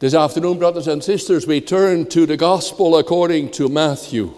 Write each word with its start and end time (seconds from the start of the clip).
This 0.00 0.14
afternoon, 0.14 0.58
brothers 0.58 0.88
and 0.88 1.04
sisters, 1.04 1.46
we 1.46 1.60
turn 1.60 2.06
to 2.06 2.24
the 2.24 2.38
Gospel 2.38 2.96
according 2.96 3.50
to 3.50 3.68
Matthew. 3.68 4.32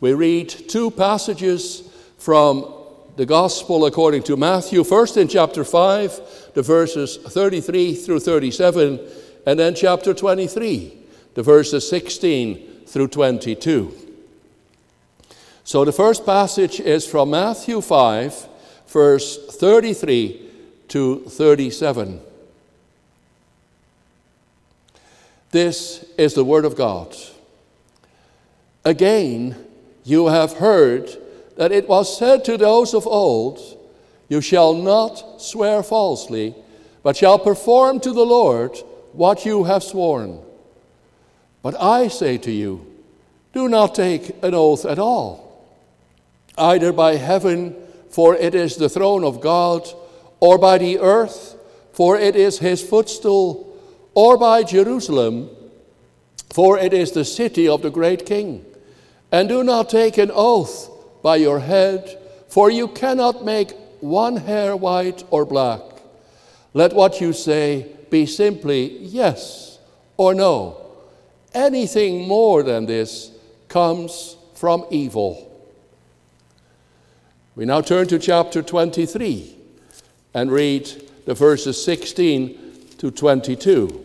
We 0.00 0.14
read 0.14 0.48
two 0.48 0.90
passages 0.90 1.82
from 2.16 2.72
the 3.16 3.26
Gospel 3.26 3.84
according 3.84 4.22
to 4.22 4.36
Matthew, 4.38 4.82
first 4.82 5.18
in 5.18 5.28
chapter 5.28 5.62
5, 5.62 6.52
the 6.54 6.62
verses 6.62 7.18
33 7.18 7.94
through 7.96 8.20
37, 8.20 8.98
and 9.44 9.58
then 9.58 9.74
chapter 9.74 10.14
23, 10.14 10.96
the 11.34 11.42
verses 11.42 11.86
16 11.86 12.86
through 12.86 13.08
22. 13.08 13.94
So 15.64 15.84
the 15.84 15.92
first 15.92 16.24
passage 16.24 16.80
is 16.80 17.06
from 17.06 17.28
Matthew 17.28 17.82
5, 17.82 18.48
verse 18.88 19.54
33 19.54 20.50
to 20.88 21.24
37. 21.28 22.20
This 25.54 26.04
is 26.18 26.34
the 26.34 26.44
Word 26.44 26.64
of 26.64 26.74
God. 26.74 27.14
Again, 28.84 29.54
you 30.02 30.26
have 30.26 30.54
heard 30.54 31.16
that 31.56 31.70
it 31.70 31.88
was 31.88 32.18
said 32.18 32.44
to 32.46 32.56
those 32.56 32.92
of 32.92 33.06
old, 33.06 33.60
You 34.28 34.40
shall 34.40 34.74
not 34.74 35.40
swear 35.40 35.84
falsely, 35.84 36.56
but 37.04 37.16
shall 37.16 37.38
perform 37.38 38.00
to 38.00 38.12
the 38.12 38.26
Lord 38.26 38.76
what 39.12 39.46
you 39.46 39.62
have 39.62 39.84
sworn. 39.84 40.40
But 41.62 41.80
I 41.80 42.08
say 42.08 42.36
to 42.38 42.50
you, 42.50 42.84
do 43.52 43.68
not 43.68 43.94
take 43.94 44.30
an 44.42 44.54
oath 44.54 44.84
at 44.84 44.98
all, 44.98 45.68
either 46.58 46.92
by 46.92 47.14
heaven, 47.14 47.76
for 48.10 48.34
it 48.34 48.56
is 48.56 48.74
the 48.74 48.88
throne 48.88 49.22
of 49.22 49.40
God, 49.40 49.88
or 50.40 50.58
by 50.58 50.78
the 50.78 50.98
earth, 50.98 51.54
for 51.92 52.18
it 52.18 52.34
is 52.34 52.58
his 52.58 52.82
footstool 52.82 53.70
or 54.14 54.38
by 54.38 54.62
Jerusalem, 54.62 55.50
for 56.52 56.78
it 56.78 56.92
is 56.92 57.12
the 57.12 57.24
city 57.24 57.68
of 57.68 57.82
the 57.82 57.90
great 57.90 58.24
king. 58.24 58.64
And 59.32 59.48
do 59.48 59.64
not 59.64 59.90
take 59.90 60.18
an 60.18 60.30
oath 60.32 60.90
by 61.22 61.36
your 61.36 61.58
head, 61.58 62.18
for 62.48 62.70
you 62.70 62.88
cannot 62.88 63.44
make 63.44 63.72
one 64.00 64.36
hair 64.36 64.76
white 64.76 65.24
or 65.30 65.44
black. 65.44 65.80
Let 66.72 66.92
what 66.92 67.20
you 67.20 67.32
say 67.32 67.88
be 68.10 68.26
simply 68.26 68.98
yes 68.98 69.78
or 70.16 70.34
no. 70.34 70.80
Anything 71.52 72.28
more 72.28 72.62
than 72.62 72.86
this 72.86 73.30
comes 73.68 74.36
from 74.54 74.84
evil. 74.90 75.50
We 77.56 77.64
now 77.64 77.80
turn 77.80 78.08
to 78.08 78.18
chapter 78.18 78.62
23 78.62 79.56
and 80.34 80.50
read 80.50 80.90
the 81.24 81.34
verses 81.34 81.82
16 81.82 82.58
to 82.98 83.10
22. 83.10 84.03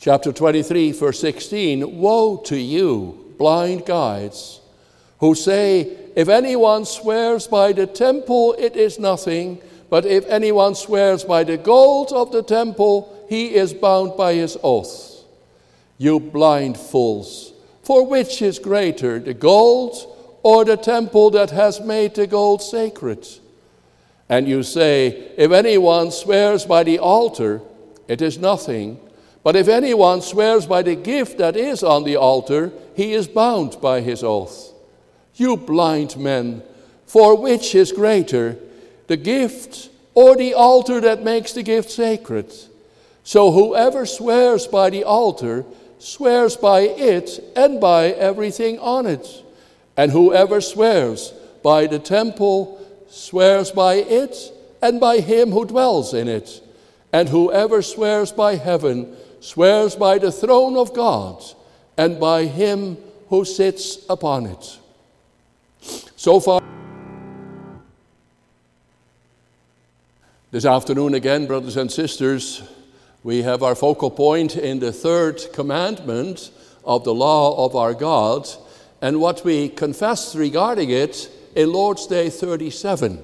Chapter 0.00 0.32
23, 0.32 0.92
verse 0.92 1.20
16 1.20 1.98
Woe 1.98 2.38
to 2.46 2.56
you, 2.56 3.34
blind 3.36 3.84
guides, 3.84 4.62
who 5.18 5.34
say, 5.34 5.94
If 6.16 6.30
anyone 6.30 6.86
swears 6.86 7.46
by 7.46 7.72
the 7.74 7.86
temple, 7.86 8.54
it 8.58 8.76
is 8.76 8.98
nothing, 8.98 9.60
but 9.90 10.06
if 10.06 10.26
anyone 10.28 10.74
swears 10.74 11.22
by 11.22 11.44
the 11.44 11.58
gold 11.58 12.12
of 12.12 12.32
the 12.32 12.42
temple, 12.42 13.26
he 13.28 13.54
is 13.54 13.74
bound 13.74 14.16
by 14.16 14.32
his 14.32 14.56
oath. 14.62 15.22
You 15.98 16.18
blind 16.18 16.78
fools, 16.78 17.52
for 17.82 18.06
which 18.06 18.40
is 18.40 18.58
greater, 18.58 19.18
the 19.18 19.34
gold 19.34 20.16
or 20.42 20.64
the 20.64 20.78
temple 20.78 21.28
that 21.32 21.50
has 21.50 21.78
made 21.78 22.14
the 22.14 22.26
gold 22.26 22.62
sacred? 22.62 23.28
And 24.30 24.48
you 24.48 24.62
say, 24.62 25.30
If 25.36 25.52
anyone 25.52 26.10
swears 26.10 26.64
by 26.64 26.84
the 26.84 27.00
altar, 27.00 27.60
it 28.08 28.22
is 28.22 28.38
nothing 28.38 28.98
but 29.42 29.56
if 29.56 29.68
anyone 29.68 30.20
swears 30.20 30.66
by 30.66 30.82
the 30.82 30.94
gift 30.94 31.38
that 31.38 31.56
is 31.56 31.82
on 31.82 32.04
the 32.04 32.16
altar, 32.16 32.72
he 32.94 33.14
is 33.14 33.26
bound 33.26 33.80
by 33.80 34.00
his 34.00 34.22
oath. 34.22 34.72
You 35.34 35.56
blind 35.56 36.16
men, 36.16 36.62
for 37.06 37.36
which 37.36 37.74
is 37.74 37.92
greater, 37.92 38.58
the 39.06 39.16
gift 39.16 39.88
or 40.14 40.36
the 40.36 40.54
altar 40.54 41.00
that 41.00 41.22
makes 41.22 41.52
the 41.52 41.62
gift 41.62 41.90
sacred? 41.90 42.52
So 43.24 43.52
whoever 43.52 44.06
swears 44.06 44.66
by 44.66 44.90
the 44.90 45.04
altar 45.04 45.64
swears 45.98 46.56
by 46.56 46.80
it 46.80 47.40
and 47.56 47.80
by 47.80 48.08
everything 48.08 48.78
on 48.78 49.06
it. 49.06 49.44
And 49.96 50.10
whoever 50.10 50.60
swears 50.60 51.32
by 51.62 51.86
the 51.86 51.98
temple 51.98 52.80
swears 53.08 53.70
by 53.70 53.94
it 53.94 54.36
and 54.82 55.00
by 55.00 55.20
him 55.20 55.50
who 55.50 55.64
dwells 55.64 56.14
in 56.14 56.28
it. 56.28 56.62
And 57.12 57.28
whoever 57.28 57.82
swears 57.82 58.32
by 58.32 58.56
heaven 58.56 59.16
swears 59.40 59.96
by 59.96 60.18
the 60.18 60.30
throne 60.30 60.76
of 60.76 60.94
God 60.94 61.42
and 61.96 62.20
by 62.20 62.44
him 62.44 62.96
who 63.28 63.44
sits 63.44 64.04
upon 64.08 64.46
it. 64.46 64.78
So 66.16 66.40
far, 66.40 66.60
this 70.50 70.64
afternoon, 70.64 71.14
again, 71.14 71.46
brothers 71.46 71.76
and 71.76 71.90
sisters, 71.90 72.62
we 73.22 73.42
have 73.42 73.62
our 73.62 73.74
focal 73.74 74.10
point 74.10 74.56
in 74.56 74.78
the 74.80 74.92
third 74.92 75.40
commandment 75.52 76.50
of 76.84 77.04
the 77.04 77.14
law 77.14 77.64
of 77.64 77.76
our 77.76 77.94
God 77.94 78.48
and 79.00 79.20
what 79.20 79.44
we 79.44 79.68
confess 79.68 80.34
regarding 80.34 80.90
it 80.90 81.30
in 81.54 81.72
Lord's 81.72 82.06
Day 82.06 82.30
37. 82.30 83.22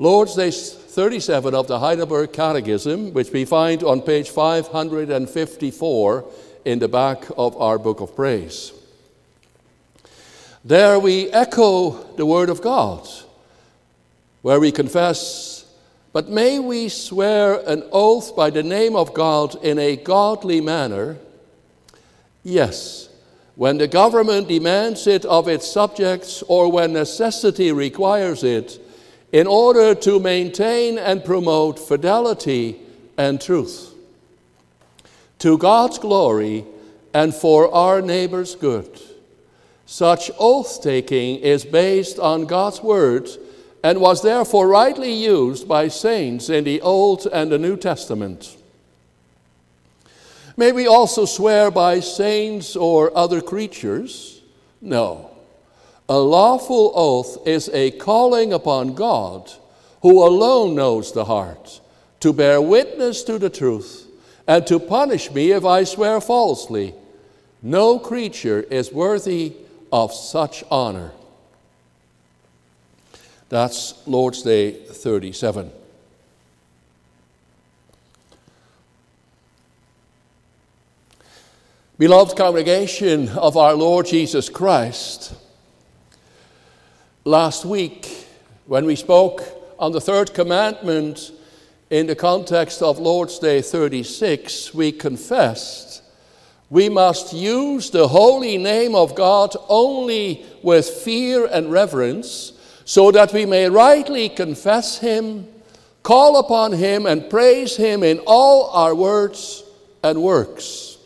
Lord's 0.00 0.36
Day 0.36 0.52
37 0.52 1.56
of 1.56 1.66
the 1.66 1.80
Heidelberg 1.80 2.32
Catechism, 2.32 3.12
which 3.12 3.32
we 3.32 3.44
find 3.44 3.82
on 3.82 4.00
page 4.00 4.30
554 4.30 6.24
in 6.64 6.78
the 6.78 6.86
back 6.86 7.24
of 7.36 7.60
our 7.60 7.80
Book 7.80 7.98
of 7.98 8.14
Praise. 8.14 8.72
There 10.64 11.00
we 11.00 11.28
echo 11.32 12.14
the 12.14 12.24
Word 12.24 12.48
of 12.48 12.62
God, 12.62 13.08
where 14.42 14.60
we 14.60 14.70
confess, 14.70 15.66
But 16.12 16.28
may 16.28 16.60
we 16.60 16.88
swear 16.88 17.60
an 17.66 17.82
oath 17.90 18.36
by 18.36 18.50
the 18.50 18.62
name 18.62 18.94
of 18.94 19.12
God 19.14 19.56
in 19.64 19.80
a 19.80 19.96
godly 19.96 20.60
manner? 20.60 21.16
Yes, 22.44 23.08
when 23.56 23.78
the 23.78 23.88
government 23.88 24.46
demands 24.46 25.08
it 25.08 25.24
of 25.24 25.48
its 25.48 25.66
subjects 25.66 26.44
or 26.46 26.70
when 26.70 26.92
necessity 26.92 27.72
requires 27.72 28.44
it 28.44 28.78
in 29.32 29.46
order 29.46 29.94
to 29.94 30.18
maintain 30.18 30.98
and 30.98 31.24
promote 31.24 31.78
fidelity 31.78 32.80
and 33.16 33.40
truth. 33.40 33.94
To 35.40 35.58
God's 35.58 35.98
glory 35.98 36.64
and 37.12 37.34
for 37.34 37.72
our 37.72 38.00
neighbor's 38.00 38.54
good. 38.54 39.00
Such 39.86 40.30
oath 40.38 40.82
taking 40.82 41.36
is 41.40 41.64
based 41.64 42.18
on 42.18 42.46
God's 42.46 42.82
word 42.82 43.28
and 43.82 44.00
was 44.00 44.22
therefore 44.22 44.68
rightly 44.68 45.12
used 45.12 45.68
by 45.68 45.88
saints 45.88 46.50
in 46.50 46.64
the 46.64 46.80
Old 46.80 47.26
and 47.26 47.50
the 47.50 47.58
New 47.58 47.76
Testament. 47.76 48.56
May 50.56 50.72
we 50.72 50.86
also 50.86 51.24
swear 51.24 51.70
by 51.70 52.00
saints 52.00 52.74
or 52.74 53.16
other 53.16 53.40
creatures? 53.40 54.42
No. 54.80 55.30
A 56.08 56.18
lawful 56.18 56.92
oath 56.94 57.46
is 57.46 57.68
a 57.72 57.90
calling 57.90 58.52
upon 58.52 58.94
God, 58.94 59.52
who 60.00 60.26
alone 60.26 60.74
knows 60.74 61.12
the 61.12 61.26
heart, 61.26 61.80
to 62.20 62.32
bear 62.32 62.60
witness 62.60 63.22
to 63.24 63.38
the 63.38 63.50
truth 63.50 64.06
and 64.46 64.66
to 64.66 64.80
punish 64.80 65.30
me 65.30 65.52
if 65.52 65.64
I 65.64 65.84
swear 65.84 66.20
falsely. 66.20 66.94
No 67.62 67.98
creature 67.98 68.62
is 68.62 68.90
worthy 68.90 69.52
of 69.92 70.12
such 70.12 70.64
honor. 70.70 71.12
That's 73.50 73.94
Lord's 74.06 74.42
Day 74.42 74.72
37. 74.72 75.70
Beloved 81.98 82.36
congregation 82.36 83.28
of 83.30 83.56
our 83.56 83.74
Lord 83.74 84.06
Jesus 84.06 84.48
Christ, 84.48 85.34
Last 87.28 87.66
week, 87.66 88.26
when 88.64 88.86
we 88.86 88.96
spoke 88.96 89.44
on 89.78 89.92
the 89.92 90.00
third 90.00 90.32
commandment 90.32 91.30
in 91.90 92.06
the 92.06 92.16
context 92.16 92.80
of 92.80 92.98
Lord's 92.98 93.38
Day 93.38 93.60
36, 93.60 94.72
we 94.72 94.92
confessed 94.92 96.02
we 96.70 96.88
must 96.88 97.34
use 97.34 97.90
the 97.90 98.08
holy 98.08 98.56
name 98.56 98.94
of 98.94 99.14
God 99.14 99.54
only 99.68 100.46
with 100.62 100.88
fear 100.88 101.44
and 101.44 101.70
reverence 101.70 102.54
so 102.86 103.10
that 103.10 103.34
we 103.34 103.44
may 103.44 103.68
rightly 103.68 104.30
confess 104.30 104.96
Him, 104.96 105.46
call 106.02 106.38
upon 106.38 106.72
Him, 106.72 107.04
and 107.04 107.28
praise 107.28 107.76
Him 107.76 108.02
in 108.02 108.20
all 108.20 108.70
our 108.70 108.94
words 108.94 109.64
and 110.02 110.22
works. 110.22 110.96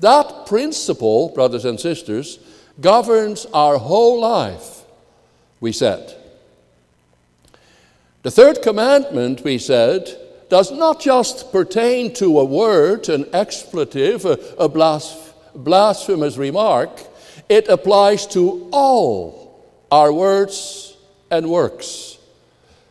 That 0.00 0.44
principle, 0.44 1.30
brothers 1.30 1.64
and 1.64 1.80
sisters, 1.80 2.38
governs 2.82 3.46
our 3.46 3.78
whole 3.78 4.20
life 4.20 4.83
we 5.64 5.72
said. 5.72 6.14
The 8.22 8.30
third 8.30 8.60
commandment, 8.60 9.42
we 9.42 9.56
said, 9.56 10.14
does 10.50 10.70
not 10.70 11.00
just 11.00 11.52
pertain 11.52 12.12
to 12.14 12.38
a 12.38 12.44
word, 12.44 13.08
an 13.08 13.24
expletive, 13.32 14.26
a, 14.26 14.38
a 14.58 14.68
blasphemous 14.68 16.36
remark, 16.36 16.90
it 17.48 17.68
applies 17.68 18.26
to 18.26 18.68
all 18.72 19.64
our 19.90 20.12
words 20.12 20.98
and 21.30 21.48
works. 21.50 22.18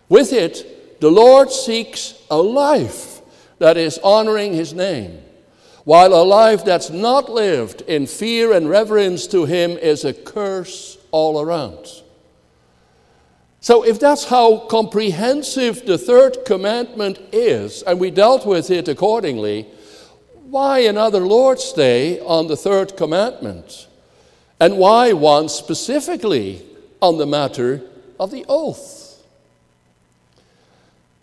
With 0.10 0.34
it, 0.34 1.00
the 1.00 1.12
Lord 1.12 1.52
seeks 1.52 2.16
a 2.32 2.42
life 2.42 3.22
that 3.60 3.78
is 3.78 4.00
honoring 4.04 4.54
His 4.54 4.74
name, 4.74 5.22
while 5.84 6.12
a 6.16 6.26
life 6.26 6.66
that's 6.66 6.90
not 6.90 7.30
lived 7.30 7.82
in 7.82 8.08
fear 8.08 8.52
and 8.52 8.68
reverence 8.68 9.28
to 9.28 9.46
Him 9.46 9.78
is 9.78 10.04
a 10.04 10.14
curse 10.14 10.98
all 11.12 11.40
around. 11.40 12.03
So, 13.64 13.86
if 13.86 13.98
that's 13.98 14.26
how 14.26 14.58
comprehensive 14.68 15.86
the 15.86 15.98
third 15.98 16.40
commandment 16.46 17.18
is, 17.32 17.82
and 17.84 17.98
we 17.98 18.12
dealt 18.12 18.46
with 18.46 18.70
it 18.70 18.90
accordingly, 18.90 19.68
why 20.50 20.80
another 20.80 21.22
Lord's 21.22 21.72
Day 21.72 22.20
on 22.20 22.48
the 22.48 22.58
third 22.58 22.98
commandment? 22.98 23.88
And 24.60 24.78
why 24.78 25.14
one 25.14 25.48
specifically 25.48 26.62
on 27.02 27.18
the 27.18 27.26
matter 27.26 27.82
of 28.20 28.32
the 28.32 28.44
oath? 28.50 29.24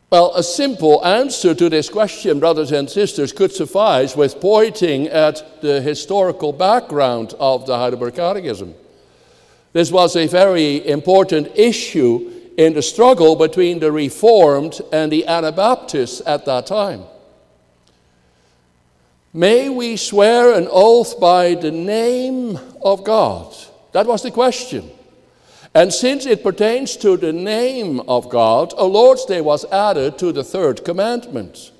Well, 0.09 0.35
a 0.35 0.43
simple 0.43 1.05
answer 1.05 1.55
to 1.55 1.69
this 1.69 1.91
question, 1.91 2.41
brothers 2.41 2.73
and 2.73 2.89
sisters, 2.89 3.35
could 3.35 3.53
suffice 3.53 4.17
with 4.17 4.41
pointing 4.41 5.09
at 5.09 5.61
the 5.61 5.83
historical 5.83 6.55
background 6.55 7.35
of 7.39 7.67
the 7.67 7.77
Heidelberg 7.77 8.15
Catechism. 8.15 8.75
This 9.73 9.93
was 9.93 10.17
a 10.17 10.27
very 10.27 10.87
important 10.87 11.49
issue 11.55 12.31
in 12.57 12.75
the 12.75 12.83
struggle 12.83 13.37
between 13.37 13.79
the 13.79 13.93
Reformed 13.93 14.81
and 14.93 15.11
the 15.11 15.27
Anabaptists 15.27 16.21
at 16.27 16.45
that 16.47 16.67
time. 16.67 17.05
May 19.33 19.69
we 19.69 19.97
swear 19.97 20.55
an 20.55 20.67
oath 20.71 21.21
by 21.21 21.55
the 21.55 21.71
name 21.71 22.59
of 22.83 23.05
God? 23.05 23.55
That 23.93 24.07
was 24.07 24.23
the 24.23 24.33
question. 24.33 24.91
And 25.73 25.93
since 25.93 26.27
it 26.27 26.43
pertains 26.43 26.97
to 26.97 27.17
the 27.17 27.33
name 27.33 28.01
of 28.01 28.29
God, 28.29 28.75
a 28.77 28.85
Lord's 28.85 29.25
Day 29.25 29.41
was 29.41 29.65
added 29.67 30.19
to 30.19 30.33
the 30.33 30.43
third 30.43 30.85
commandment. 30.85 31.71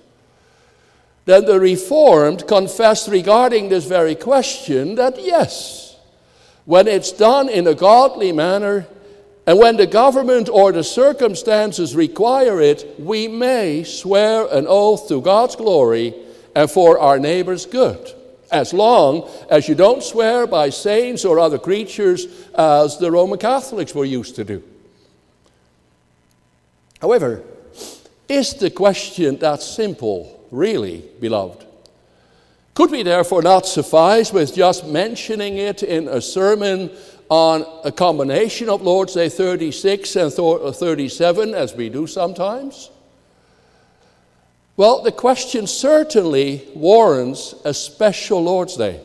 Then 1.25 1.45
the 1.45 1.59
Reformed 1.59 2.47
confessed 2.47 3.09
regarding 3.09 3.69
this 3.69 3.85
very 3.85 4.15
question 4.15 4.95
that 4.95 5.21
yes, 5.21 5.90
when 6.65 6.87
it's 6.87 7.13
done 7.13 7.49
in 7.49 7.67
a 7.67 7.75
godly 7.75 8.33
manner, 8.33 8.87
and 9.47 9.59
when 9.59 9.77
the 9.77 9.87
government 9.87 10.49
or 10.49 10.71
the 10.71 10.85
circumstances 10.85 11.97
require 11.97 12.61
it, 12.61 12.95
we 12.99 13.27
may 13.27 13.83
swear 13.85 14.47
an 14.53 14.67
oath 14.69 15.09
to 15.09 15.21
God's 15.21 15.57
glory 15.57 16.15
and 16.55 16.71
for 16.71 16.99
our 16.99 17.19
neighbor's 17.19 17.67
good, 17.67 18.13
as 18.53 18.73
long 18.73 19.29
as 19.49 19.69
you 19.69 19.75
don't 19.75 20.03
swear 20.03 20.47
by 20.47 20.71
saints 20.71 21.25
or 21.25 21.39
other 21.39 21.59
creatures 21.59 22.27
as 22.55 22.99
the 22.99 23.11
Roman 23.11 23.39
Catholics 23.39 23.95
were 23.95 24.05
used 24.05 24.37
to 24.37 24.45
do. 24.45 24.63
However, 27.01 27.43
is 28.29 28.55
the 28.55 28.71
question 28.71 29.39
that 29.39 29.63
simple, 29.63 30.47
really, 30.51 31.03
beloved? 31.19 31.67
Could 32.81 32.93
we 32.93 33.03
therefore 33.03 33.43
not 33.43 33.67
suffice 33.67 34.33
with 34.33 34.55
just 34.55 34.87
mentioning 34.87 35.59
it 35.59 35.83
in 35.83 36.09
a 36.09 36.19
sermon 36.19 36.91
on 37.29 37.67
a 37.85 37.93
combination 37.93 38.71
of 38.71 38.81
Lord's 38.81 39.13
Day 39.13 39.29
36 39.29 40.17
and 40.17 40.33
uh, 40.39 40.73
37, 40.73 41.55
as 41.55 41.75
we 41.75 41.91
do 41.91 42.07
sometimes? 42.07 42.91
Well, 44.79 45.03
the 45.03 45.13
question 45.13 45.67
certainly 45.67 46.67
warrants 46.75 47.55
a 47.67 47.75
special 47.75 48.45
Lord's 48.45 48.79
Day, 48.79 48.99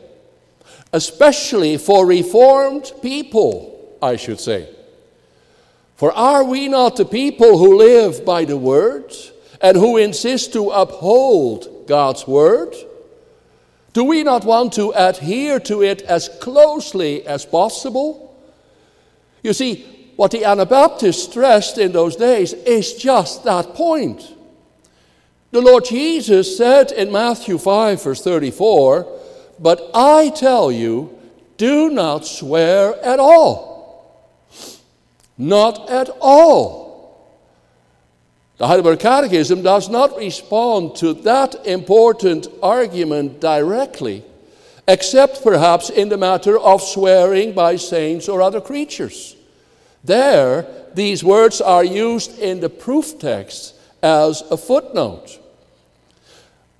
especially 0.93 1.75
for 1.75 2.05
Reformed 2.05 2.93
people, 3.01 3.97
I 4.01 4.15
should 4.15 4.39
say. 4.39 4.69
For 5.97 6.13
are 6.13 6.45
we 6.45 6.69
not 6.69 6.95
the 6.95 7.03
people 7.03 7.57
who 7.57 7.75
live 7.75 8.23
by 8.23 8.45
the 8.45 8.55
Word 8.55 9.13
and 9.59 9.75
who 9.75 9.97
insist 9.97 10.53
to 10.53 10.69
uphold 10.69 11.87
God's 11.87 12.25
Word? 12.25 12.73
Do 13.95 14.03
we 14.03 14.23
not 14.23 14.43
want 14.43 14.73
to 14.73 14.91
adhere 14.93 15.57
to 15.61 15.81
it 15.81 16.01
as 16.01 16.27
closely 16.41 17.25
as 17.25 17.45
possible? 17.45 18.37
You 19.41 19.53
see, 19.53 19.85
what 20.17 20.31
the 20.31 20.43
Anabaptists 20.43 21.23
stressed 21.23 21.77
in 21.77 21.93
those 21.93 22.17
days 22.17 22.51
is 22.51 22.95
just 22.95 23.45
that 23.45 23.73
point. 23.73 24.35
The 25.51 25.61
Lord 25.61 25.85
Jesus 25.85 26.57
said 26.57 26.91
in 26.91 27.09
Matthew 27.09 27.57
5, 27.57 28.03
verse 28.03 28.21
34, 28.21 29.07
But 29.59 29.91
I 29.93 30.27
tell 30.27 30.73
you, 30.73 31.17
do 31.55 31.89
not 31.89 32.27
swear 32.27 33.01
at 33.01 33.21
all. 33.21 34.29
Not 35.37 35.89
at 35.89 36.09
all. 36.19 36.84
The 38.57 38.67
Heidelberg 38.67 38.99
Catechism 38.99 39.63
does 39.63 39.89
not 39.89 40.17
respond 40.17 40.95
to 40.97 41.13
that 41.13 41.65
important 41.65 42.47
argument 42.63 43.41
directly, 43.41 44.23
except 44.87 45.43
perhaps 45.43 45.89
in 45.89 46.07
the 46.07 46.17
matter 46.17 46.57
of 46.57 46.81
swearing 46.81 47.53
by 47.53 47.75
saints 47.75 48.29
or 48.29 48.41
other 48.41 48.61
creatures. 48.61 49.35
There, 50.05 50.65
these 50.93 51.23
words 51.23 51.59
are 51.59 51.83
used 51.83 52.39
in 52.39 52.61
the 52.61 52.69
proof 52.69 53.19
text 53.19 53.75
as 54.01 54.41
a 54.49 54.55
footnote. 54.55 55.39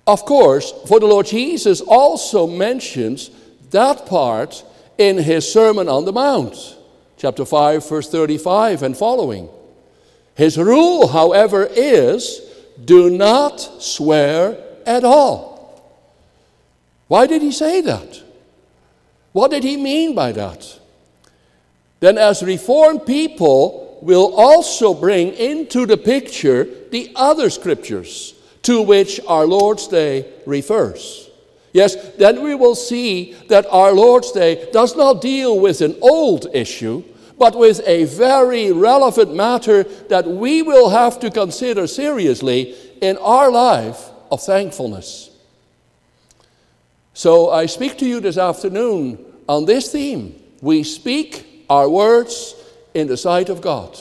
Of 0.06 0.24
course, 0.24 0.72
for 0.86 1.00
the 1.00 1.06
Lord 1.06 1.26
Jesus 1.26 1.80
also 1.80 2.46
mentions 2.46 3.30
that 3.70 4.06
part 4.06 4.64
in 4.96 5.18
his 5.18 5.52
Sermon 5.52 5.88
on 5.88 6.04
the 6.04 6.12
Mount, 6.12 6.76
chapter 7.18 7.44
5, 7.44 7.86
verse 7.86 8.08
35 8.08 8.82
and 8.82 8.96
following. 8.96 9.50
His 10.36 10.58
rule, 10.58 11.08
however, 11.08 11.64
is 11.64 12.40
do 12.84 13.10
not 13.10 13.58
swear 13.82 14.58
at 14.84 15.02
all. 15.02 15.82
Why 17.08 17.26
did 17.26 17.42
he 17.42 17.52
say 17.52 17.80
that? 17.80 18.22
What 19.32 19.50
did 19.50 19.64
he 19.64 19.76
mean 19.76 20.14
by 20.14 20.32
that? 20.32 20.78
Then, 22.00 22.18
as 22.18 22.42
Reformed 22.42 23.06
people, 23.06 23.98
will 24.02 24.34
also 24.36 24.92
bring 24.92 25.32
into 25.32 25.86
the 25.86 25.96
picture 25.96 26.68
the 26.90 27.12
other 27.16 27.48
scriptures 27.48 28.34
to 28.62 28.82
which 28.82 29.20
our 29.26 29.46
Lord's 29.46 29.88
Day 29.88 30.30
refers. 30.44 31.30
Yes, 31.72 31.96
then 32.16 32.42
we 32.42 32.54
will 32.54 32.74
see 32.74 33.32
that 33.48 33.66
our 33.70 33.92
Lord's 33.92 34.32
Day 34.32 34.70
does 34.72 34.96
not 34.96 35.20
deal 35.20 35.58
with 35.58 35.80
an 35.80 35.96
old 36.00 36.46
issue, 36.52 37.04
but 37.38 37.56
with 37.56 37.80
a 37.86 38.04
very 38.04 38.72
relevant 38.72 39.34
matter 39.34 39.82
that 40.08 40.26
we 40.26 40.62
will 40.62 40.90
have 40.90 41.18
to 41.20 41.30
consider 41.30 41.86
seriously 41.86 42.74
in 43.00 43.16
our 43.18 43.50
life 43.50 44.08
of 44.30 44.42
thankfulness. 44.42 45.30
So 47.12 47.50
I 47.50 47.66
speak 47.66 47.98
to 47.98 48.06
you 48.06 48.20
this 48.20 48.38
afternoon 48.38 49.18
on 49.48 49.64
this 49.64 49.92
theme. 49.92 50.40
We 50.60 50.82
speak 50.82 51.64
our 51.68 51.88
words 51.88 52.54
in 52.94 53.06
the 53.06 53.16
sight 53.16 53.48
of 53.48 53.60
God. 53.60 53.98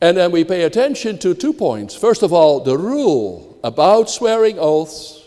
And 0.00 0.16
then 0.16 0.30
we 0.30 0.44
pay 0.44 0.62
attention 0.62 1.18
to 1.18 1.34
two 1.34 1.52
points. 1.52 1.94
First 1.94 2.22
of 2.22 2.32
all, 2.32 2.60
the 2.60 2.78
rule 2.78 3.58
about 3.64 4.10
swearing 4.10 4.58
oaths, 4.58 5.26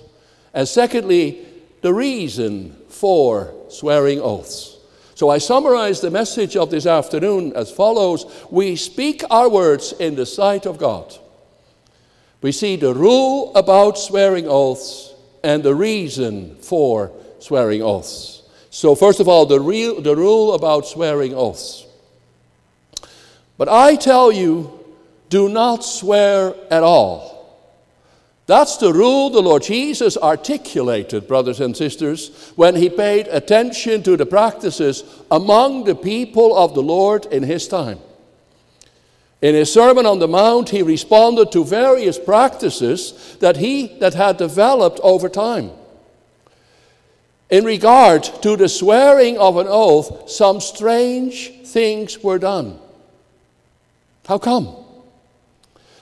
and 0.53 0.67
secondly, 0.67 1.45
the 1.81 1.93
reason 1.93 2.77
for 2.87 3.53
swearing 3.69 4.21
oaths. 4.21 4.70
So 5.21 5.29
I 5.29 5.37
summarize 5.37 6.01
the 6.01 6.09
message 6.09 6.57
of 6.57 6.71
this 6.71 6.87
afternoon 6.87 7.53
as 7.53 7.69
follows 7.69 8.25
We 8.49 8.75
speak 8.75 9.21
our 9.29 9.47
words 9.47 9.93
in 9.99 10.15
the 10.15 10.25
sight 10.25 10.65
of 10.65 10.79
God. 10.79 11.15
We 12.41 12.51
see 12.51 12.75
the 12.75 12.95
rule 12.95 13.55
about 13.55 13.99
swearing 13.99 14.47
oaths 14.47 15.13
and 15.43 15.61
the 15.61 15.75
reason 15.75 16.55
for 16.55 17.11
swearing 17.37 17.83
oaths. 17.83 18.41
So, 18.71 18.95
first 18.95 19.19
of 19.19 19.27
all, 19.27 19.45
the, 19.45 19.59
real, 19.59 20.01
the 20.01 20.15
rule 20.15 20.55
about 20.55 20.87
swearing 20.87 21.35
oaths. 21.35 21.85
But 23.59 23.69
I 23.69 23.97
tell 23.97 24.31
you, 24.31 24.71
do 25.29 25.49
not 25.49 25.85
swear 25.85 26.55
at 26.71 26.81
all 26.81 27.30
that's 28.51 28.75
the 28.75 28.91
rule 28.91 29.29
the 29.29 29.41
Lord 29.41 29.63
Jesus 29.63 30.17
articulated, 30.17 31.25
brothers 31.25 31.61
and 31.61 31.75
sisters, 31.75 32.51
when 32.57 32.75
he 32.75 32.89
paid 32.89 33.29
attention 33.29 34.03
to 34.03 34.17
the 34.17 34.25
practices 34.25 35.05
among 35.31 35.85
the 35.85 35.95
people 35.95 36.57
of 36.57 36.75
the 36.75 36.83
Lord 36.83 37.25
in 37.27 37.43
his 37.43 37.65
time. 37.69 37.99
In 39.41 39.55
his 39.55 39.71
Sermon 39.71 40.05
on 40.05 40.19
the 40.19 40.27
Mount, 40.27 40.67
he 40.67 40.83
responded 40.83 41.53
to 41.53 41.63
various 41.63 42.19
practices 42.19 43.37
that 43.39 43.55
he 43.55 43.87
that 43.99 44.15
had 44.15 44.35
developed 44.35 44.99
over 45.01 45.29
time. 45.29 45.71
In 47.49 47.63
regard 47.63 48.23
to 48.41 48.57
the 48.57 48.67
swearing 48.67 49.37
of 49.37 49.55
an 49.55 49.67
oath, 49.69 50.29
some 50.29 50.59
strange 50.59 51.53
things 51.63 52.21
were 52.21 52.37
done. 52.37 52.79
How 54.27 54.39
come? 54.39 54.80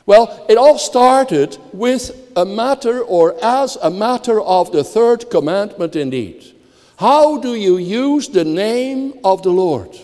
Well, 0.10 0.44
it 0.50 0.58
all 0.58 0.80
started 0.80 1.56
with 1.72 2.32
a 2.36 2.44
matter 2.44 3.00
or 3.00 3.36
as 3.46 3.75
a 3.75 3.92
matter 3.92 4.42
of 4.42 4.72
the 4.72 4.84
third 4.84 5.30
commandment 5.30 5.96
indeed. 5.96 6.44
How 6.98 7.38
do 7.38 7.54
you 7.54 7.78
use 7.78 8.28
the 8.28 8.44
name 8.44 9.20
of 9.24 9.44
the 9.44 9.51
Lord? 9.51 9.96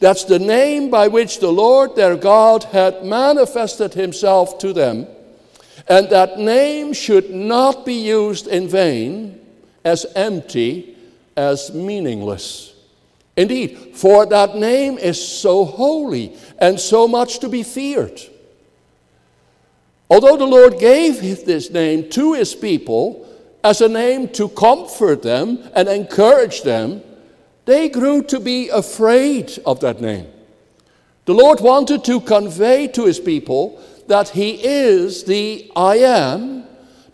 That's 0.00 0.24
the 0.24 0.40
name 0.40 0.90
by 0.90 1.06
which 1.06 1.38
the 1.38 1.52
Lord 1.52 1.94
their 1.94 2.16
God 2.16 2.64
had 2.64 3.04
manifested 3.04 3.94
himself 3.94 4.58
to 4.58 4.72
them. 4.72 5.06
And 5.86 6.10
that 6.10 6.40
name 6.40 6.92
should 6.92 7.30
not 7.30 7.86
be 7.86 7.94
used 7.94 8.48
in 8.48 8.66
vain, 8.66 9.38
as 9.84 10.06
empty, 10.16 10.96
as 11.36 11.72
meaningless. 11.72 12.74
Indeed, 13.36 13.92
for 13.94 14.26
that 14.26 14.56
name 14.56 14.98
is 14.98 15.24
so 15.24 15.64
holy 15.64 16.36
and 16.58 16.80
so 16.80 17.06
much 17.06 17.38
to 17.38 17.48
be 17.48 17.62
feared. 17.62 18.20
Although 20.10 20.36
the 20.36 20.44
Lord 20.44 20.80
gave 20.80 21.20
this 21.46 21.70
name 21.70 22.10
to 22.10 22.34
his 22.34 22.52
people 22.54 23.26
as 23.62 23.80
a 23.80 23.88
name 23.88 24.28
to 24.30 24.48
comfort 24.48 25.22
them 25.22 25.60
and 25.74 25.88
encourage 25.88 26.62
them, 26.62 27.02
they 27.64 27.88
grew 27.88 28.22
to 28.24 28.40
be 28.40 28.68
afraid 28.70 29.56
of 29.64 29.78
that 29.80 30.00
name. 30.00 30.26
The 31.26 31.34
Lord 31.34 31.60
wanted 31.60 32.02
to 32.04 32.20
convey 32.20 32.88
to 32.88 33.04
his 33.06 33.20
people 33.20 33.80
that 34.08 34.30
he 34.30 34.60
is 34.64 35.22
the 35.22 35.70
I 35.76 35.98
am, 35.98 36.64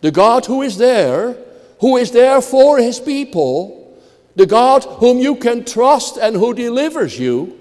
the 0.01 0.09
God 0.09 0.47
who 0.47 0.63
is 0.63 0.77
there, 0.77 1.37
who 1.79 1.97
is 1.97 2.09
there 2.09 2.41
for 2.41 2.79
his 2.79 2.99
people, 2.99 3.95
the 4.35 4.47
God 4.47 4.83
whom 4.83 5.19
you 5.19 5.35
can 5.35 5.63
trust 5.63 6.17
and 6.17 6.35
who 6.35 6.55
delivers 6.55 7.19
you. 7.19 7.59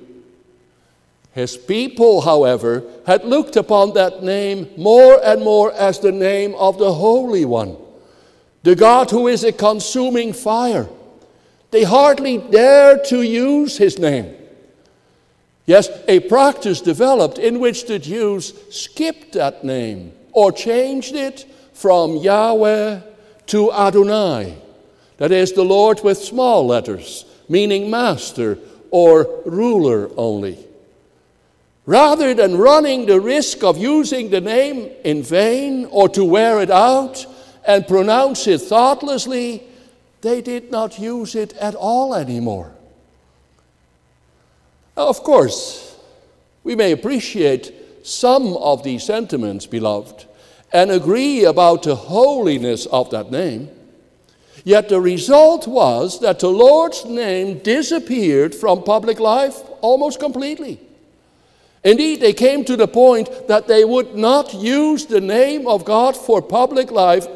His 1.36 1.56
people, 1.56 2.22
however, 2.22 2.82
had 3.06 3.24
looked 3.24 3.54
upon 3.54 3.94
that 3.94 4.24
name 4.24 4.68
more 4.76 5.20
and 5.22 5.44
more 5.44 5.72
as 5.72 6.00
the 6.00 6.10
name 6.10 6.56
of 6.56 6.78
the 6.78 6.92
Holy 6.92 7.44
One, 7.44 7.76
the 8.64 8.74
God 8.74 9.12
who 9.12 9.28
is 9.28 9.44
a 9.44 9.52
consuming 9.52 10.32
fire 10.32 10.88
they 11.70 11.84
hardly 11.84 12.38
dare 12.38 12.98
to 13.04 13.20
use 13.20 13.76
his 13.76 13.98
name. 13.98 14.34
Yes, 15.66 15.90
a 16.08 16.20
practice 16.20 16.80
developed 16.80 17.38
in 17.38 17.60
which 17.60 17.86
the 17.86 17.98
Jews 17.98 18.54
skipped 18.70 19.32
that 19.32 19.62
name 19.62 20.12
or 20.32 20.52
changed 20.52 21.14
it 21.14 21.44
from 21.74 22.16
Yahweh 22.16 23.00
to 23.48 23.72
Adonai. 23.72 24.56
That 25.18 25.32
is, 25.32 25.52
the 25.52 25.64
Lord 25.64 26.02
with 26.04 26.16
small 26.16 26.66
letters, 26.66 27.26
meaning 27.46 27.90
master 27.90 28.58
or 28.90 29.42
ruler 29.44 30.08
only. 30.16 30.66
Rather 31.86 32.34
than 32.34 32.58
running 32.58 33.06
the 33.06 33.20
risk 33.20 33.62
of 33.62 33.78
using 33.78 34.28
the 34.30 34.40
name 34.40 34.90
in 35.04 35.22
vain 35.22 35.86
or 35.92 36.08
to 36.08 36.24
wear 36.24 36.60
it 36.60 36.70
out 36.70 37.24
and 37.64 37.86
pronounce 37.86 38.48
it 38.48 38.60
thoughtlessly, 38.60 39.62
they 40.20 40.40
did 40.40 40.72
not 40.72 40.98
use 40.98 41.36
it 41.36 41.52
at 41.54 41.76
all 41.76 42.12
anymore. 42.12 42.72
Of 44.96 45.22
course, 45.22 45.96
we 46.64 46.74
may 46.74 46.90
appreciate 46.90 47.72
some 48.04 48.56
of 48.56 48.82
these 48.82 49.04
sentiments, 49.04 49.66
beloved, 49.66 50.24
and 50.72 50.90
agree 50.90 51.44
about 51.44 51.84
the 51.84 51.94
holiness 51.94 52.86
of 52.86 53.10
that 53.10 53.30
name. 53.30 53.70
Yet 54.64 54.88
the 54.88 55.00
result 55.00 55.68
was 55.68 56.18
that 56.20 56.40
the 56.40 56.48
Lord's 56.48 57.04
name 57.04 57.58
disappeared 57.58 58.52
from 58.54 58.82
public 58.82 59.20
life 59.20 59.62
almost 59.80 60.18
completely. 60.18 60.80
Indeed, 61.86 62.20
they 62.20 62.34
came 62.34 62.64
to 62.66 62.76
the 62.76 62.88
point 62.88 63.48
that 63.48 63.66
they 63.66 63.82
would 63.84 64.14
not 64.14 64.52
use 64.52 65.06
the 65.06 65.22
name 65.22 65.66
of 65.66 65.86
God 65.86 66.14
for 66.16 66.42
public 66.42 66.90
life 66.90 67.26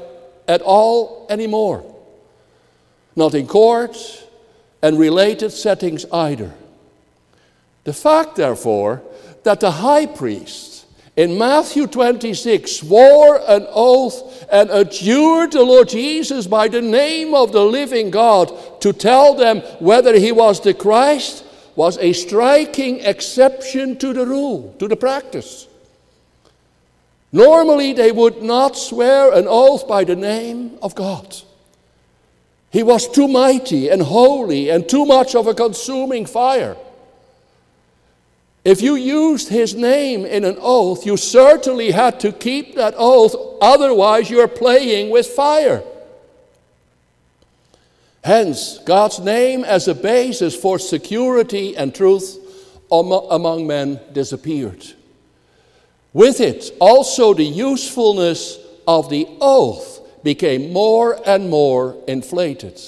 at 0.47 0.61
all 0.61 1.27
anymore 1.31 1.91
not 3.17 3.35
in 3.35 3.47
courts 3.47 4.25
and 4.83 4.99
related 4.99 5.51
settings 5.51 6.07
either. 6.13 6.53
The 7.85 7.93
fact, 7.93 8.37
therefore, 8.37 9.03
that 9.43 9.61
the 9.61 9.71
high 9.71 10.07
priest 10.07 10.87
in 11.17 11.37
Matthew 11.37 11.87
26 11.87 12.71
swore 12.71 13.41
an 13.47 13.67
oath 13.71 14.47
and 14.51 14.71
adjured 14.71 15.53
the 15.53 15.63
Lord 15.63 15.89
Jesus 15.89 16.47
by 16.47 16.69
the 16.69 16.81
name 16.81 17.35
of 17.35 17.53
the 17.53 17.65
living 17.65 18.11
God 18.11 18.81
to 18.81 18.93
tell 18.93 19.35
them 19.35 19.61
whether 19.81 20.19
he 20.19 20.33
was 20.33 20.61
the 20.61 20.75
Christ 20.75 21.45
was 21.81 21.97
a 21.97 22.13
striking 22.13 23.01
exception 23.01 23.97
to 23.97 24.13
the 24.13 24.27
rule, 24.27 24.75
to 24.79 24.87
the 24.87 24.97
practice. 24.97 25.67
Normally, 27.33 27.95
they 27.95 28.13
would 28.13 28.43
not 28.43 28.77
swear 28.77 29.33
an 29.33 29.47
oath 29.49 29.89
by 29.89 30.05
the 30.05 30.15
name 30.15 30.77
of 30.83 30.95
God. 30.95 31.35
He 32.69 32.83
was 32.83 33.09
too 33.09 33.27
mighty 33.29 33.89
and 33.89 34.03
holy 34.03 34.69
and 34.69 34.87
too 34.87 35.07
much 35.07 35.35
of 35.35 35.47
a 35.47 35.55
consuming 35.55 36.27
fire. 36.27 36.77
If 38.63 38.83
you 38.83 38.95
used 38.97 39.49
his 39.49 39.75
name 39.75 40.27
in 40.27 40.45
an 40.45 40.59
oath, 40.61 41.07
you 41.07 41.17
certainly 41.17 41.93
had 41.93 42.21
to 42.21 42.31
keep 42.31 42.75
that 42.75 42.93
oath, 42.99 43.35
otherwise, 43.63 44.29
you're 44.29 44.49
playing 44.49 45.09
with 45.09 45.29
fire. 45.29 45.83
Hence, 48.23 48.79
God's 48.79 49.19
name 49.19 49.65
as 49.65 49.89
a 49.89 49.95
basis 49.95 50.55
for 50.55 50.79
security 50.79 51.77
and 51.77 51.95
truth 51.95 52.39
among 52.91 53.67
men 53.67 54.01
disappeared. 54.13 54.85
With 56.13 56.41
it, 56.41 56.73
also 56.81 57.35
the 57.35 57.45
usefulness 57.45 58.59
of 58.87 59.09
the 59.09 59.29
oath 59.41 60.01
became 60.23 60.73
more 60.73 61.21
and 61.27 61.49
more 61.49 61.97
inflated. 62.07 62.81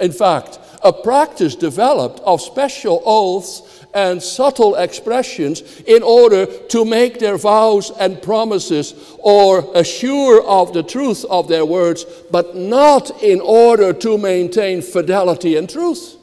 In 0.00 0.10
fact, 0.10 0.58
a 0.82 0.92
practice 0.92 1.54
developed 1.54 2.20
of 2.20 2.40
special 2.40 3.02
oaths 3.04 3.81
and 3.94 4.22
subtle 4.22 4.74
expressions 4.74 5.60
in 5.82 6.02
order 6.02 6.46
to 6.46 6.84
make 6.84 7.18
their 7.18 7.36
vows 7.36 7.90
and 7.98 8.22
promises 8.22 8.94
or 9.18 9.70
assure 9.74 10.42
of 10.46 10.72
the 10.72 10.82
truth 10.82 11.24
of 11.28 11.48
their 11.48 11.64
words, 11.64 12.04
but 12.30 12.56
not 12.56 13.22
in 13.22 13.40
order 13.40 13.92
to 13.92 14.16
maintain 14.16 14.80
fidelity 14.80 15.56
and 15.56 15.68
truth. 15.68 16.16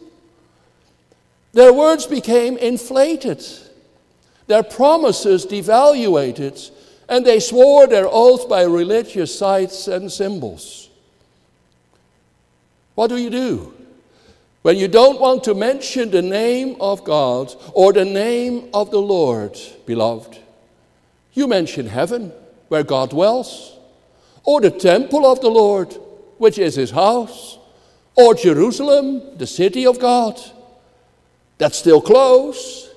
Their 1.53 1.73
words 1.73 2.05
became 2.05 2.57
inflated, 2.57 3.43
their 4.47 4.63
promises 4.63 5.45
devaluated, 5.45 6.71
and 7.07 7.25
they 7.25 7.39
swore 7.39 7.87
their 7.87 8.07
oath 8.07 8.47
by 8.47 8.63
religious 8.63 9.37
sites 9.37 9.87
and 9.87 10.11
symbols. 10.11 10.89
What 12.95 13.07
do 13.07 13.17
you 13.17 13.29
do? 13.29 13.73
When 14.61 14.77
you 14.77 14.87
don't 14.87 15.21
want 15.21 15.45
to 15.45 15.53
mention 15.53 16.11
the 16.11 16.21
name 16.21 16.75
of 16.81 17.03
God 17.03 17.53
or 17.73 17.93
the 17.93 18.05
name 18.05 18.69
of 18.73 18.91
the 18.91 19.01
Lord, 19.01 19.57
beloved, 19.85 20.37
you 21.33 21.47
mention 21.47 21.87
heaven, 21.87 22.33
where 22.67 22.83
God 22.83 23.11
dwells, 23.11 23.77
or 24.43 24.59
the 24.59 24.71
temple 24.71 25.25
of 25.25 25.39
the 25.41 25.49
Lord, 25.49 25.95
which 26.37 26.59
is 26.59 26.75
his 26.75 26.91
house, 26.91 27.57
or 28.15 28.35
Jerusalem, 28.35 29.37
the 29.37 29.47
city 29.47 29.85
of 29.85 29.99
God. 29.99 30.39
That's 31.57 31.77
still 31.77 32.01
close. 32.01 32.89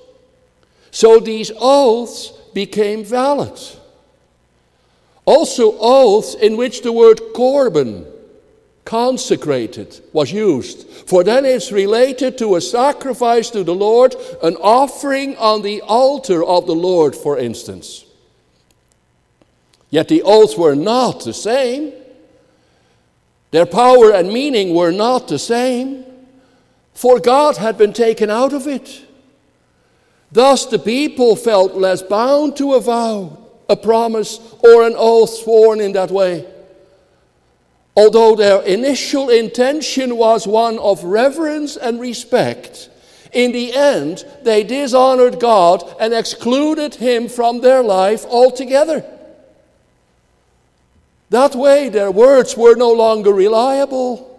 So 0.91 1.19
these 1.19 1.51
oaths 1.59 2.31
became 2.53 3.05
valid. 3.05 3.59
Also, 5.25 5.77
oaths 5.79 6.33
in 6.33 6.57
which 6.57 6.81
the 6.81 6.91
word 6.91 7.19
korban, 7.33 8.05
consecrated, 8.85 10.01
was 10.11 10.31
used. 10.31 10.87
For 11.07 11.23
then 11.23 11.45
it's 11.45 11.71
related 11.71 12.37
to 12.39 12.55
a 12.55 12.61
sacrifice 12.61 13.49
to 13.51 13.63
the 13.63 13.75
Lord, 13.75 14.15
an 14.41 14.55
offering 14.57 15.37
on 15.37 15.61
the 15.61 15.81
altar 15.81 16.43
of 16.43 16.67
the 16.67 16.75
Lord, 16.75 17.15
for 17.15 17.37
instance. 17.37 18.05
Yet 19.89 20.07
the 20.07 20.23
oaths 20.23 20.57
were 20.57 20.75
not 20.75 21.23
the 21.23 21.33
same. 21.33 21.93
Their 23.51 23.65
power 23.65 24.11
and 24.11 24.33
meaning 24.33 24.73
were 24.73 24.91
not 24.91 25.27
the 25.27 25.39
same, 25.39 26.03
for 26.93 27.19
God 27.19 27.57
had 27.57 27.77
been 27.77 27.93
taken 27.93 28.29
out 28.29 28.53
of 28.53 28.67
it. 28.67 29.05
Thus, 30.31 30.65
the 30.65 30.79
people 30.79 31.35
felt 31.35 31.75
less 31.75 32.01
bound 32.01 32.57
to 32.57 32.73
a 32.73 32.81
vow 32.81 33.43
a 33.69 33.75
promise 33.75 34.39
or 34.63 34.85
an 34.85 34.93
oath 34.95 35.29
sworn 35.29 35.79
in 35.79 35.93
that 35.93 36.11
way. 36.11 36.45
Although 37.95 38.35
their 38.35 38.61
initial 38.63 39.29
intention 39.29 40.17
was 40.17 40.47
one 40.47 40.79
of 40.79 41.03
reverence 41.03 41.77
and 41.77 41.99
respect, 41.99 42.89
in 43.31 43.51
the 43.51 43.73
end 43.73 44.25
they 44.43 44.63
dishonored 44.63 45.39
God 45.39 45.83
and 45.99 46.13
excluded 46.13 46.95
Him 46.95 47.27
from 47.27 47.61
their 47.61 47.83
life 47.83 48.25
altogether. 48.25 49.05
That 51.29 51.55
way, 51.55 51.89
their 51.89 52.11
words 52.11 52.55
were 52.55 52.75
no 52.75 52.91
longer 52.91 53.31
reliable, 53.31 54.29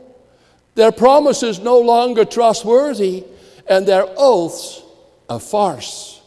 their 0.74 0.92
promises 0.92 1.58
no 1.60 1.78
longer 1.80 2.24
trustworthy, 2.24 3.24
and 3.66 3.86
their 3.86 4.06
oaths 4.16 4.82
a 5.28 5.38
farce. 5.38 6.20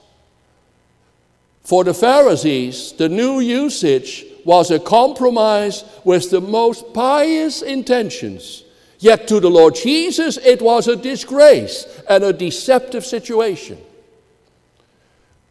For 1.63 1.83
the 1.83 1.93
Pharisees, 1.93 2.93
the 2.93 3.09
new 3.09 3.39
usage 3.39 4.25
was 4.47 4.71
a 4.71 4.79
compromise 4.79 5.83
with 6.05 6.31
the 6.31 6.39
most 6.39 6.93
pious 6.93 7.61
intentions. 7.61 8.63
Yet 8.97 9.27
to 9.27 9.41
the 9.41 9.49
Lord 9.49 9.75
Jesus, 9.75 10.37
it 10.37 10.61
was 10.61 10.87
a 10.87 10.95
disgrace 10.95 11.85
and 12.09 12.23
a 12.23 12.31
deceptive 12.31 13.05
situation. 13.05 13.77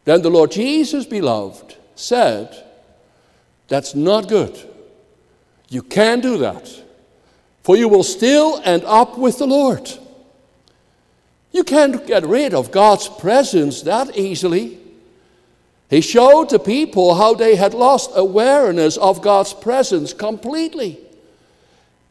Then 0.07 0.23
the 0.23 0.31
Lord 0.31 0.51
Jesus, 0.51 1.05
beloved, 1.05 1.77
said, 1.95 2.57
That's 3.69 3.95
not 3.95 4.31
good. 4.31 4.59
You 5.69 5.83
can't 5.83 6.23
do 6.23 6.39
that, 6.39 6.67
for 7.65 7.77
you 7.77 7.89
will 7.89 8.03
still 8.03 8.63
end 8.65 8.83
up 8.87 9.19
with 9.19 9.37
the 9.37 9.47
Lord. 9.47 9.91
You 11.53 11.65
can't 11.65 12.07
get 12.07 12.25
rid 12.25 12.55
of 12.55 12.71
God's 12.71 13.09
presence 13.09 13.83
that 13.83 14.17
easily. 14.17 14.79
He 15.89 16.01
showed 16.01 16.51
the 16.51 16.59
people 16.59 17.15
how 17.15 17.35
they 17.35 17.55
had 17.55 17.73
lost 17.73 18.11
awareness 18.15 18.97
of 18.97 19.23
God's 19.23 19.55
presence 19.55 20.13
completely, 20.13 20.99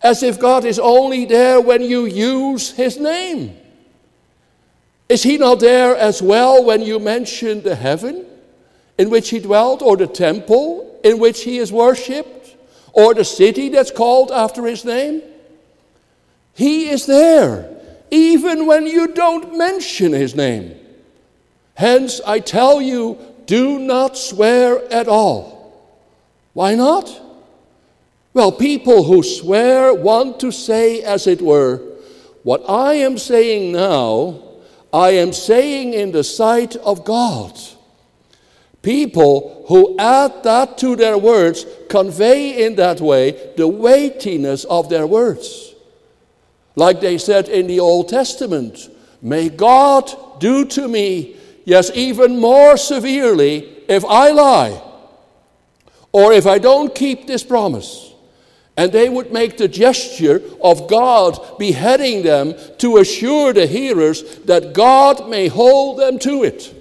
as 0.02 0.24
if 0.24 0.40
God 0.40 0.64
is 0.64 0.80
only 0.80 1.26
there 1.26 1.60
when 1.60 1.82
you 1.82 2.06
use 2.06 2.72
His 2.72 2.98
name. 2.98 3.58
Is 5.10 5.24
He 5.24 5.38
not 5.38 5.60
there 5.60 5.96
as 5.96 6.22
well 6.22 6.64
when 6.64 6.82
you 6.82 7.00
mention 7.00 7.62
the 7.62 7.76
heaven 7.76 8.26
in 8.98 9.10
which 9.10 9.30
He 9.30 9.40
dwelt, 9.40 9.82
or 9.82 9.98
the 9.98 10.08
temple 10.08 11.00
in 11.04 11.20
which 11.20 11.44
He 11.44 11.58
is 11.58 11.72
worshipped, 11.72 12.56
or 12.94 13.14
the 13.14 13.26
city 13.26 13.68
that's 13.68 13.92
called 13.92 14.32
after 14.32 14.66
His 14.66 14.86
name? 14.86 15.22
He 16.54 16.90
is 16.90 17.06
there, 17.06 17.70
even 18.10 18.68
when 18.68 18.88
you 18.88 19.10
don't 19.10 19.58
mention 19.58 20.14
His 20.14 20.34
name. 20.34 20.80
Hence, 21.74 22.22
I 22.26 22.40
tell 22.40 22.82
you, 22.82 23.18
do 23.46 23.80
not 23.80 24.18
swear 24.18 24.92
at 24.92 25.08
all. 25.08 25.56
Why 26.54 26.76
not? 26.76 27.22
Well, 28.34 28.52
people 28.52 29.04
who 29.04 29.24
swear 29.24 29.94
want 29.94 30.40
to 30.42 30.52
say, 30.52 31.02
as 31.02 31.28
it 31.28 31.42
were, 31.42 31.82
what 32.44 32.70
I 32.70 32.96
am 32.96 33.18
saying 33.18 33.72
now, 33.72 34.42
I 34.92 35.12
am 35.12 35.34
saying 35.34 35.94
in 35.94 36.12
the 36.12 36.24
sight 36.24 36.76
of 36.78 37.06
God. 37.06 37.58
People 38.82 39.66
who 39.68 39.98
add 39.98 40.44
that 40.44 40.78
to 40.78 40.96
their 40.96 41.18
words 41.18 41.66
convey 41.90 42.66
in 42.66 42.76
that 42.76 43.02
way 43.02 43.54
the 43.58 43.68
weightiness 43.68 44.64
of 44.66 44.90
their 44.90 45.08
words. 45.08 45.74
Like 46.76 47.02
they 47.02 47.18
said 47.18 47.50
in 47.50 47.68
the 47.68 47.80
Old 47.80 48.10
Testament, 48.10 48.90
May 49.22 49.50
God 49.50 50.12
do 50.40 50.66
to 50.66 50.88
me 50.88 51.36
yes, 51.66 51.92
even 51.94 52.40
more 52.40 52.78
severely 52.78 53.84
if 53.88 54.06
I 54.06 54.32
lie 54.32 54.82
or 56.12 56.32
if 56.32 56.48
I 56.48 56.60
don't 56.60 56.96
keep 56.96 57.28
this 57.28 57.44
promise. 57.44 58.14
And 58.78 58.92
they 58.92 59.10
would 59.10 59.32
make 59.32 59.58
the 59.58 59.68
gesture 59.68 60.42
of 60.62 60.88
God 60.88 61.58
beheading 61.58 62.24
them 62.24 62.56
to 62.80 62.98
assure 62.98 63.54
the 63.54 63.68
hearers 63.68 64.40
that 64.40 64.74
God 64.74 65.30
may 65.30 65.48
hold 65.48 66.00
them 66.00 66.20
to 66.20 66.44
it. 66.44 66.74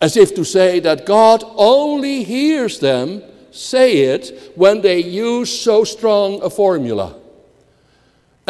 As 0.00 0.16
if 0.16 0.34
to 0.34 0.44
say 0.44 0.80
that 0.80 1.06
God 1.06 1.42
only 1.56 2.22
hears 2.22 2.80
them 2.80 3.22
say 3.50 3.98
it 3.98 4.52
when 4.54 4.80
they 4.80 5.00
use 5.00 5.60
so 5.60 5.84
strong 5.84 6.42
a 6.42 6.50
formula 6.50 7.19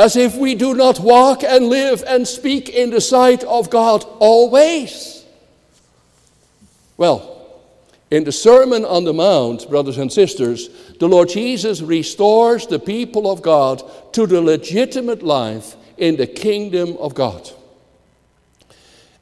as 0.00 0.16
if 0.16 0.34
we 0.34 0.54
do 0.54 0.72
not 0.72 0.98
walk 0.98 1.44
and 1.44 1.66
live 1.66 2.02
and 2.06 2.26
speak 2.26 2.70
in 2.70 2.88
the 2.88 3.02
sight 3.02 3.44
of 3.44 3.68
God 3.68 4.02
always. 4.18 5.26
Well, 6.96 7.60
in 8.10 8.24
the 8.24 8.32
Sermon 8.32 8.86
on 8.86 9.04
the 9.04 9.12
Mount, 9.12 9.68
brothers 9.68 9.98
and 9.98 10.10
sisters, 10.10 10.70
the 10.98 11.06
Lord 11.06 11.28
Jesus 11.28 11.82
restores 11.82 12.66
the 12.66 12.78
people 12.78 13.30
of 13.30 13.42
God 13.42 13.82
to 14.14 14.26
the 14.26 14.40
legitimate 14.40 15.22
life 15.22 15.76
in 15.98 16.16
the 16.16 16.26
kingdom 16.26 16.96
of 16.96 17.14
God. 17.14 17.50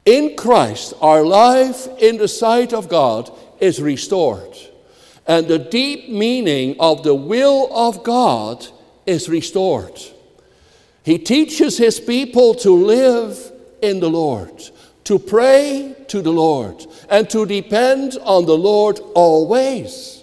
In 0.05 0.37
Christ, 0.37 0.95
our 1.01 1.27
life 1.27 1.89
in 1.99 2.19
the 2.19 2.29
sight 2.29 2.73
of 2.73 2.89
God 2.89 3.33
is 3.59 3.83
restored, 3.83 4.57
and 5.27 5.49
the 5.49 5.59
deep 5.59 6.09
meaning 6.09 6.77
of 6.79 7.03
the 7.03 7.17
will 7.17 7.69
of 7.75 8.05
God 8.05 8.65
is 9.07 9.29
restored. 9.29 10.01
He 11.09 11.17
teaches 11.17 11.79
his 11.79 11.99
people 11.99 12.53
to 12.57 12.71
live 12.71 13.51
in 13.81 13.99
the 13.99 14.11
Lord, 14.11 14.63
to 15.05 15.19
pray 15.19 15.97
to 16.09 16.21
the 16.21 16.31
Lord, 16.31 16.87
and 17.09 17.31
to 17.31 17.47
depend 17.47 18.19
on 18.25 18.45
the 18.45 18.59
Lord 18.59 19.01
always. 19.15 20.23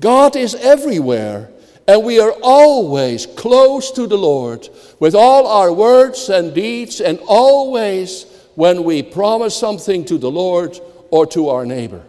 God 0.00 0.36
is 0.36 0.54
everywhere, 0.54 1.50
and 1.86 2.02
we 2.02 2.18
are 2.18 2.34
always 2.42 3.26
close 3.26 3.90
to 3.90 4.06
the 4.06 4.16
Lord 4.16 4.66
with 5.00 5.14
all 5.14 5.46
our 5.46 5.70
words 5.70 6.30
and 6.30 6.54
deeds, 6.54 7.02
and 7.02 7.18
always 7.26 8.24
when 8.54 8.84
we 8.84 9.02
promise 9.02 9.54
something 9.54 10.06
to 10.06 10.16
the 10.16 10.30
Lord 10.30 10.80
or 11.10 11.26
to 11.26 11.50
our 11.50 11.66
neighbor. 11.66 12.02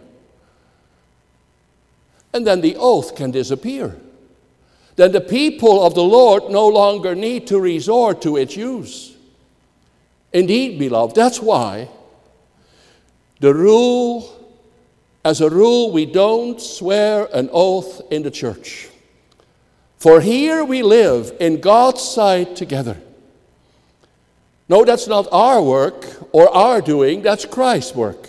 And 2.32 2.46
then 2.46 2.62
the 2.62 2.76
oath 2.76 3.14
can 3.14 3.32
disappear 3.32 3.98
then 4.96 5.12
the 5.12 5.20
people 5.20 5.84
of 5.84 5.94
the 5.94 6.02
Lord 6.02 6.50
no 6.50 6.66
longer 6.66 7.14
need 7.14 7.46
to 7.48 7.60
resort 7.60 8.22
to 8.22 8.36
its 8.36 8.56
use. 8.56 9.14
Indeed, 10.32 10.78
beloved, 10.78 11.14
that's 11.14 11.40
why 11.40 11.88
the 13.40 13.54
rule, 13.54 14.32
as 15.24 15.40
a 15.40 15.50
rule, 15.50 15.92
we 15.92 16.06
don't 16.06 16.60
swear 16.60 17.28
an 17.32 17.50
oath 17.52 18.00
in 18.10 18.22
the 18.22 18.30
church. 18.30 18.88
For 19.98 20.20
here 20.20 20.64
we 20.64 20.82
live 20.82 21.34
in 21.40 21.60
God's 21.60 22.00
sight 22.00 22.56
together. 22.56 22.96
No, 24.68 24.84
that's 24.84 25.06
not 25.06 25.28
our 25.30 25.62
work 25.62 26.06
or 26.32 26.48
our 26.48 26.80
doing, 26.80 27.22
that's 27.22 27.44
Christ's 27.44 27.94
work. 27.94 28.28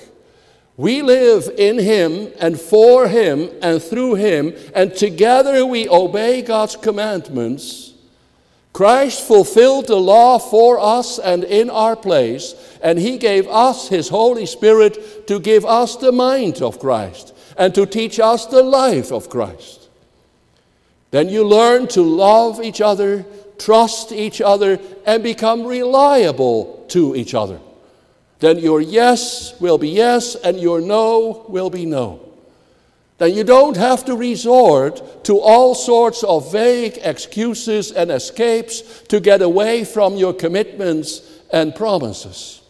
We 0.77 1.01
live 1.01 1.49
in 1.57 1.79
Him 1.79 2.31
and 2.39 2.59
for 2.59 3.07
Him 3.07 3.49
and 3.63 3.81
through 3.81 4.13
Him, 4.13 4.53
and 4.75 4.95
together 4.95 5.65
we 5.65 5.89
obey 5.89 6.43
God's 6.43 6.75
commandments. 6.75 7.95
Christ 8.73 9.27
fulfilled 9.27 9.87
the 9.87 9.95
law 9.95 10.37
for 10.37 10.79
us 10.79 11.17
and 11.17 11.43
in 11.43 11.71
our 11.71 11.95
place, 11.95 12.53
and 12.83 12.99
He 12.99 13.17
gave 13.17 13.47
us 13.47 13.87
His 13.87 14.09
Holy 14.09 14.45
Spirit 14.45 15.25
to 15.25 15.39
give 15.39 15.65
us 15.65 15.95
the 15.95 16.11
mind 16.11 16.61
of 16.61 16.77
Christ 16.77 17.33
and 17.57 17.73
to 17.73 17.87
teach 17.87 18.19
us 18.19 18.45
the 18.45 18.61
life 18.61 19.11
of 19.11 19.29
Christ. 19.29 19.89
Then 21.09 21.27
you 21.27 21.43
learn 21.43 21.87
to 21.87 22.03
love 22.03 22.61
each 22.61 22.81
other, 22.81 23.25
trust 23.57 24.11
each 24.11 24.41
other, 24.41 24.79
and 25.07 25.23
become 25.23 25.65
reliable 25.65 26.85
to 26.89 27.15
each 27.15 27.33
other 27.33 27.59
then 28.39 28.59
your 28.59 28.81
yes 28.81 29.59
will 29.59 29.77
be 29.77 29.89
yes 29.89 30.35
and 30.35 30.59
your 30.59 30.79
no 30.79 31.45
will 31.47 31.69
be 31.69 31.85
no. 31.85 32.21
Then 33.17 33.33
you 33.33 33.43
don't 33.43 33.77
have 33.77 34.05
to 34.05 34.15
resort 34.15 35.23
to 35.23 35.39
all 35.39 35.73
sorts 35.73 36.23
of 36.23 36.51
vague 36.51 36.99
excuses 37.01 37.91
and 37.91 38.11
escapes 38.11 38.81
to 39.03 39.19
get 39.19 39.41
away 39.41 39.85
from 39.85 40.17
your 40.17 40.33
commitments 40.33 41.21
and 41.51 41.73
promises. 41.73 42.61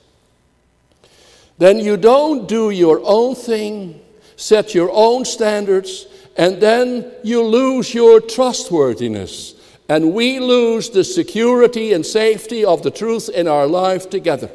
Then 1.58 1.80
you 1.80 1.98
don't 1.98 2.48
do 2.48 2.70
your 2.70 3.02
own 3.04 3.36
thing, 3.36 4.00
set 4.38 4.74
your 4.74 4.90
own 4.94 5.26
standards, 5.26 6.08
and 6.38 6.62
then 6.62 7.12
you 7.24 7.44
lose 7.44 7.94
your 7.94 8.22
trustworthiness. 8.22 9.56
And 9.90 10.14
we 10.14 10.40
lose 10.40 10.90
the 10.90 11.04
security 11.04 11.94
and 11.94 12.06
safety 12.06 12.64
of 12.64 12.84
the 12.84 12.92
truth 12.92 13.30
in 13.30 13.48
our 13.48 13.68
life 13.68 14.10
together. 14.10 14.52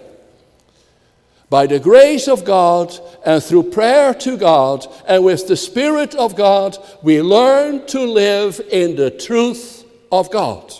By 1.52 1.66
the 1.66 1.78
grace 1.78 2.28
of 2.28 2.46
God 2.46 2.98
and 3.26 3.44
through 3.44 3.64
prayer 3.64 4.14
to 4.14 4.38
God 4.38 4.86
and 5.06 5.22
with 5.22 5.48
the 5.48 5.54
Spirit 5.54 6.14
of 6.14 6.34
God, 6.34 6.78
we 7.02 7.20
learn 7.20 7.84
to 7.88 8.00
live 8.00 8.58
in 8.70 8.96
the 8.96 9.10
truth 9.10 9.84
of 10.10 10.30
God. 10.30 10.72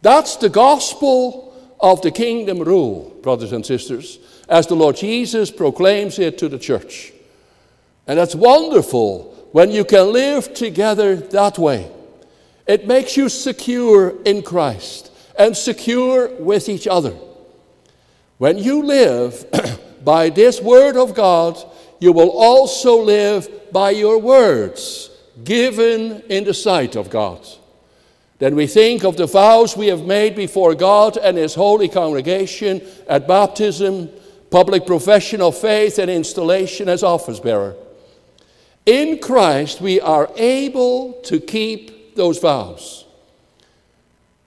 That's 0.00 0.36
the 0.36 0.48
gospel 0.48 1.52
of 1.78 2.00
the 2.00 2.10
kingdom 2.10 2.60
rule, 2.60 3.14
brothers 3.22 3.52
and 3.52 3.66
sisters, 3.66 4.18
as 4.48 4.68
the 4.68 4.74
Lord 4.74 4.96
Jesus 4.96 5.50
proclaims 5.50 6.18
it 6.18 6.38
to 6.38 6.48
the 6.48 6.58
church. 6.58 7.12
And 8.06 8.18
that's 8.18 8.34
wonderful 8.34 9.48
when 9.52 9.70
you 9.70 9.84
can 9.84 10.14
live 10.14 10.54
together 10.54 11.14
that 11.14 11.58
way. 11.58 11.90
It 12.66 12.86
makes 12.86 13.18
you 13.18 13.28
secure 13.28 14.14
in 14.22 14.40
Christ 14.40 15.12
and 15.38 15.54
secure 15.54 16.34
with 16.36 16.70
each 16.70 16.86
other. 16.86 17.14
When 18.38 18.58
you 18.58 18.82
live 18.82 19.46
by 20.04 20.28
this 20.28 20.60
word 20.60 20.96
of 20.96 21.14
God, 21.14 21.56
you 21.98 22.12
will 22.12 22.30
also 22.30 23.00
live 23.02 23.72
by 23.72 23.90
your 23.90 24.18
words 24.18 25.10
given 25.44 26.22
in 26.28 26.44
the 26.44 26.54
sight 26.54 26.96
of 26.96 27.10
God. 27.10 27.46
Then 28.38 28.54
we 28.54 28.66
think 28.66 29.04
of 29.04 29.16
the 29.16 29.26
vows 29.26 29.76
we 29.76 29.86
have 29.86 30.04
made 30.04 30.36
before 30.36 30.74
God 30.74 31.16
and 31.16 31.38
His 31.38 31.54
holy 31.54 31.88
congregation 31.88 32.82
at 33.08 33.26
baptism, 33.26 34.10
public 34.50 34.84
profession 34.84 35.40
of 35.40 35.56
faith, 35.56 35.98
and 35.98 36.10
installation 36.10 36.88
as 36.88 37.02
office 37.02 37.40
bearer. 37.40 37.74
In 38.84 39.18
Christ, 39.18 39.80
we 39.80 40.00
are 40.00 40.30
able 40.36 41.14
to 41.24 41.40
keep 41.40 42.14
those 42.14 42.38
vows. 42.38 43.05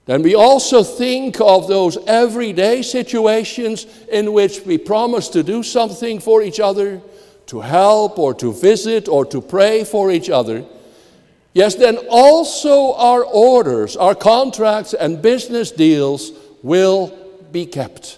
Then 0.10 0.24
we 0.24 0.34
also 0.34 0.82
think 0.82 1.40
of 1.40 1.68
those 1.68 1.96
everyday 2.08 2.82
situations 2.82 3.86
in 4.12 4.34
which 4.34 4.62
we 4.66 4.80
promise 4.80 5.30
to 5.30 5.44
do 5.44 5.62
something 5.62 6.20
for 6.20 6.42
each 6.42 6.60
other, 6.60 7.00
to 7.46 7.60
help 7.60 8.18
or 8.18 8.34
to 8.34 8.52
visit 8.52 9.08
or 9.08 9.24
to 9.26 9.40
pray 9.40 9.84
for 9.84 10.10
each 10.10 10.32
other. 10.32 10.66
Yes, 11.54 11.76
then 11.76 12.00
also 12.10 12.96
our 12.96 13.24
orders, 13.24 13.96
our 13.96 14.16
contracts, 14.16 14.96
and 14.96 15.22
business 15.22 15.70
deals 15.70 16.32
will 16.64 17.16
be 17.52 17.68
kept. 17.68 18.18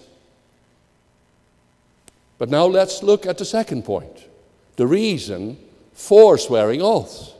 But 2.38 2.48
now 2.48 2.68
let's 2.68 3.04
look 3.04 3.26
at 3.26 3.38
the 3.38 3.44
second 3.44 3.84
point 3.84 4.30
the 4.78 4.88
reason 4.88 5.58
for 5.92 6.38
swearing 6.38 6.82
oaths. 6.82 7.34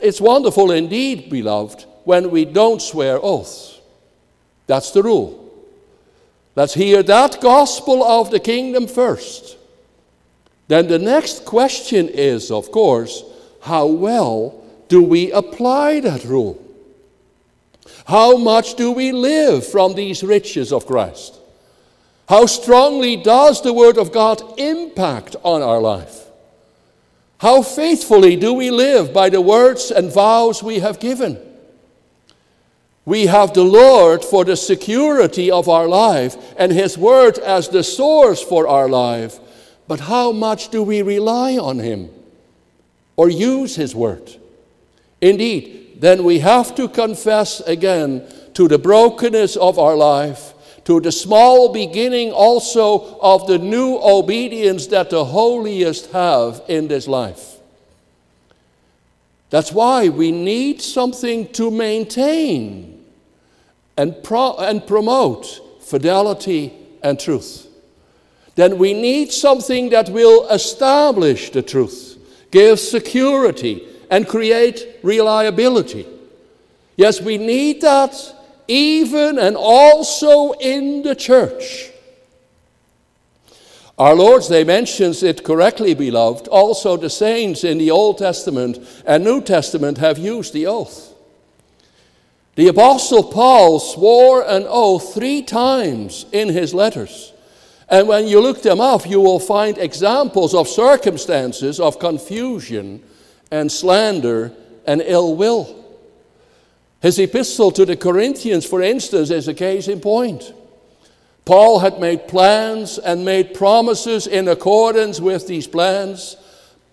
It's 0.00 0.20
wonderful 0.20 0.70
indeed, 0.70 1.28
beloved, 1.28 1.86
when 2.04 2.30
we 2.30 2.44
don't 2.44 2.80
swear 2.82 3.18
oaths. 3.22 3.80
That's 4.66 4.90
the 4.90 5.02
rule. 5.02 5.36
Let's 6.56 6.74
hear 6.74 7.02
that 7.02 7.40
gospel 7.40 8.04
of 8.04 8.30
the 8.30 8.40
kingdom 8.40 8.86
first. 8.86 9.56
Then 10.68 10.88
the 10.88 10.98
next 10.98 11.44
question 11.44 12.08
is, 12.08 12.50
of 12.50 12.70
course, 12.70 13.24
how 13.62 13.86
well 13.86 14.62
do 14.88 15.02
we 15.02 15.32
apply 15.32 16.00
that 16.00 16.24
rule? 16.24 16.62
How 18.06 18.36
much 18.36 18.74
do 18.74 18.92
we 18.92 19.12
live 19.12 19.66
from 19.66 19.94
these 19.94 20.22
riches 20.22 20.72
of 20.72 20.86
Christ? 20.86 21.38
How 22.28 22.46
strongly 22.46 23.16
does 23.16 23.62
the 23.62 23.72
Word 23.72 23.98
of 23.98 24.12
God 24.12 24.40
impact 24.58 25.34
on 25.42 25.62
our 25.62 25.80
life? 25.80 26.26
How 27.38 27.62
faithfully 27.62 28.36
do 28.36 28.52
we 28.52 28.70
live 28.70 29.12
by 29.12 29.30
the 29.30 29.40
words 29.40 29.90
and 29.90 30.12
vows 30.12 30.62
we 30.62 30.78
have 30.78 31.00
given? 31.00 31.38
We 33.04 33.26
have 33.26 33.54
the 33.54 33.64
Lord 33.64 34.24
for 34.24 34.44
the 34.44 34.56
security 34.56 35.50
of 35.50 35.68
our 35.68 35.88
life 35.88 36.36
and 36.56 36.70
His 36.70 36.98
Word 36.98 37.38
as 37.38 37.68
the 37.68 37.82
source 37.82 38.42
for 38.42 38.68
our 38.68 38.88
life. 38.88 39.38
But 39.88 40.00
how 40.00 40.32
much 40.32 40.68
do 40.68 40.82
we 40.82 41.02
rely 41.02 41.56
on 41.56 41.78
Him 41.78 42.10
or 43.16 43.28
use 43.28 43.76
His 43.76 43.94
Word? 43.94 44.36
Indeed, 45.20 46.00
then 46.00 46.24
we 46.24 46.38
have 46.38 46.74
to 46.76 46.88
confess 46.88 47.60
again 47.60 48.24
to 48.54 48.68
the 48.68 48.78
brokenness 48.78 49.56
of 49.56 49.78
our 49.78 49.96
life 49.96 50.54
to 50.84 51.00
the 51.00 51.12
small 51.12 51.72
beginning 51.72 52.32
also 52.32 53.18
of 53.20 53.46
the 53.46 53.58
new 53.58 53.98
obedience 54.02 54.86
that 54.88 55.10
the 55.10 55.24
holiest 55.24 56.10
have 56.10 56.62
in 56.68 56.88
this 56.88 57.06
life. 57.06 57.49
That's 59.50 59.72
why 59.72 60.08
we 60.08 60.30
need 60.30 60.80
something 60.80 61.52
to 61.52 61.70
maintain 61.70 63.04
and, 63.96 64.22
pro- 64.22 64.56
and 64.56 64.86
promote 64.86 65.82
fidelity 65.82 66.72
and 67.02 67.18
truth. 67.18 67.66
Then 68.54 68.78
we 68.78 68.94
need 68.94 69.32
something 69.32 69.90
that 69.90 70.08
will 70.08 70.48
establish 70.48 71.50
the 71.50 71.62
truth, 71.62 72.18
give 72.50 72.78
security, 72.78 73.86
and 74.10 74.26
create 74.26 74.98
reliability. 75.02 76.06
Yes, 76.96 77.20
we 77.20 77.38
need 77.38 77.80
that 77.82 78.14
even 78.68 79.38
and 79.38 79.56
also 79.56 80.52
in 80.52 81.02
the 81.02 81.14
church. 81.14 81.89
Our 84.00 84.14
Lord's 84.14 84.48
Day 84.48 84.64
mentions 84.64 85.22
it 85.22 85.44
correctly, 85.44 85.92
beloved. 85.92 86.48
Also, 86.48 86.96
the 86.96 87.10
saints 87.10 87.64
in 87.64 87.76
the 87.76 87.90
Old 87.90 88.16
Testament 88.16 88.78
and 89.04 89.22
New 89.22 89.42
Testament 89.42 89.98
have 89.98 90.16
used 90.16 90.54
the 90.54 90.66
oath. 90.68 91.12
The 92.54 92.68
Apostle 92.68 93.24
Paul 93.24 93.78
swore 93.78 94.40
an 94.48 94.64
oath 94.66 95.12
three 95.12 95.42
times 95.42 96.24
in 96.32 96.48
his 96.48 96.72
letters. 96.72 97.34
And 97.90 98.08
when 98.08 98.26
you 98.26 98.40
look 98.40 98.62
them 98.62 98.80
up, 98.80 99.06
you 99.06 99.20
will 99.20 99.38
find 99.38 99.76
examples 99.76 100.54
of 100.54 100.66
circumstances 100.66 101.78
of 101.78 101.98
confusion 101.98 103.02
and 103.50 103.70
slander 103.70 104.50
and 104.86 105.02
ill 105.04 105.36
will. 105.36 105.76
His 107.02 107.18
epistle 107.18 107.70
to 107.72 107.84
the 107.84 107.98
Corinthians, 107.98 108.64
for 108.64 108.80
instance, 108.80 109.28
is 109.28 109.46
a 109.46 109.52
case 109.52 109.88
in 109.88 110.00
point. 110.00 110.54
Paul 111.44 111.80
had 111.80 111.98
made 112.00 112.28
plans 112.28 112.98
and 112.98 113.24
made 113.24 113.54
promises 113.54 114.26
in 114.26 114.48
accordance 114.48 115.20
with 115.20 115.46
these 115.46 115.66
plans, 115.66 116.36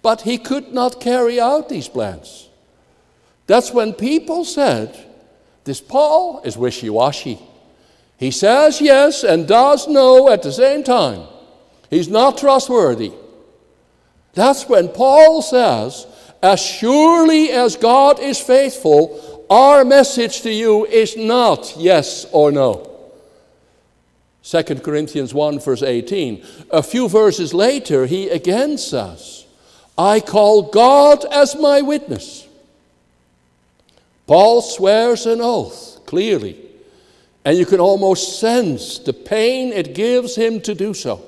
but 0.02 0.22
he 0.22 0.38
could 0.38 0.74
not 0.74 1.02
carry 1.02 1.40
out 1.40 1.70
these 1.70 1.88
plans. 1.88 2.50
That's 3.46 3.72
when 3.72 3.94
people 3.94 4.46
said, 4.46 4.98
This 5.64 5.82
Paul 5.82 6.42
is 6.44 6.58
wishy 6.58 6.90
washy. 6.90 7.40
He 8.18 8.32
says 8.32 8.82
yes 8.82 9.24
and 9.24 9.48
does 9.48 9.88
no 9.88 10.30
at 10.30 10.42
the 10.44 10.52
same 10.52 10.84
time. 10.84 11.28
He's 11.90 12.10
not 12.10 12.38
trustworthy. 12.38 13.12
That's 14.34 14.68
when 14.68 14.90
Paul 14.90 15.42
says, 15.42 16.08
As 16.42 16.60
surely 16.60 17.52
as 17.52 17.76
God 17.76 18.20
is 18.20 18.40
faithful, 18.40 19.46
our 19.50 19.86
message 19.86 20.42
to 20.42 20.52
you 20.52 20.86
is 20.86 21.16
not 21.16 21.74
yes 21.78 22.26
or 22.32 22.52
no. 22.52 22.87
2 24.50 24.64
Corinthians 24.76 25.34
1, 25.34 25.60
verse 25.60 25.84
18. 25.84 26.42
A 26.72 26.82
few 26.82 27.10
verses 27.10 27.54
later, 27.54 28.06
he 28.06 28.30
again 28.30 28.78
says, 28.78 29.46
I 29.98 30.22
call 30.22 30.72
God 30.72 31.26
as 31.26 31.58
my 31.58 31.82
witness. 31.82 32.48
Paul 34.26 34.62
swears 34.62 35.26
an 35.26 35.42
oath 35.42 36.00
clearly, 36.06 36.58
and 37.44 37.58
you 37.58 37.66
can 37.66 37.82
almost 37.82 38.40
sense 38.40 39.00
the 39.00 39.12
pain 39.12 39.74
it 39.74 39.94
gives 39.94 40.38
him 40.38 40.62
to 40.62 40.74
do 40.74 40.94
so. 40.94 41.26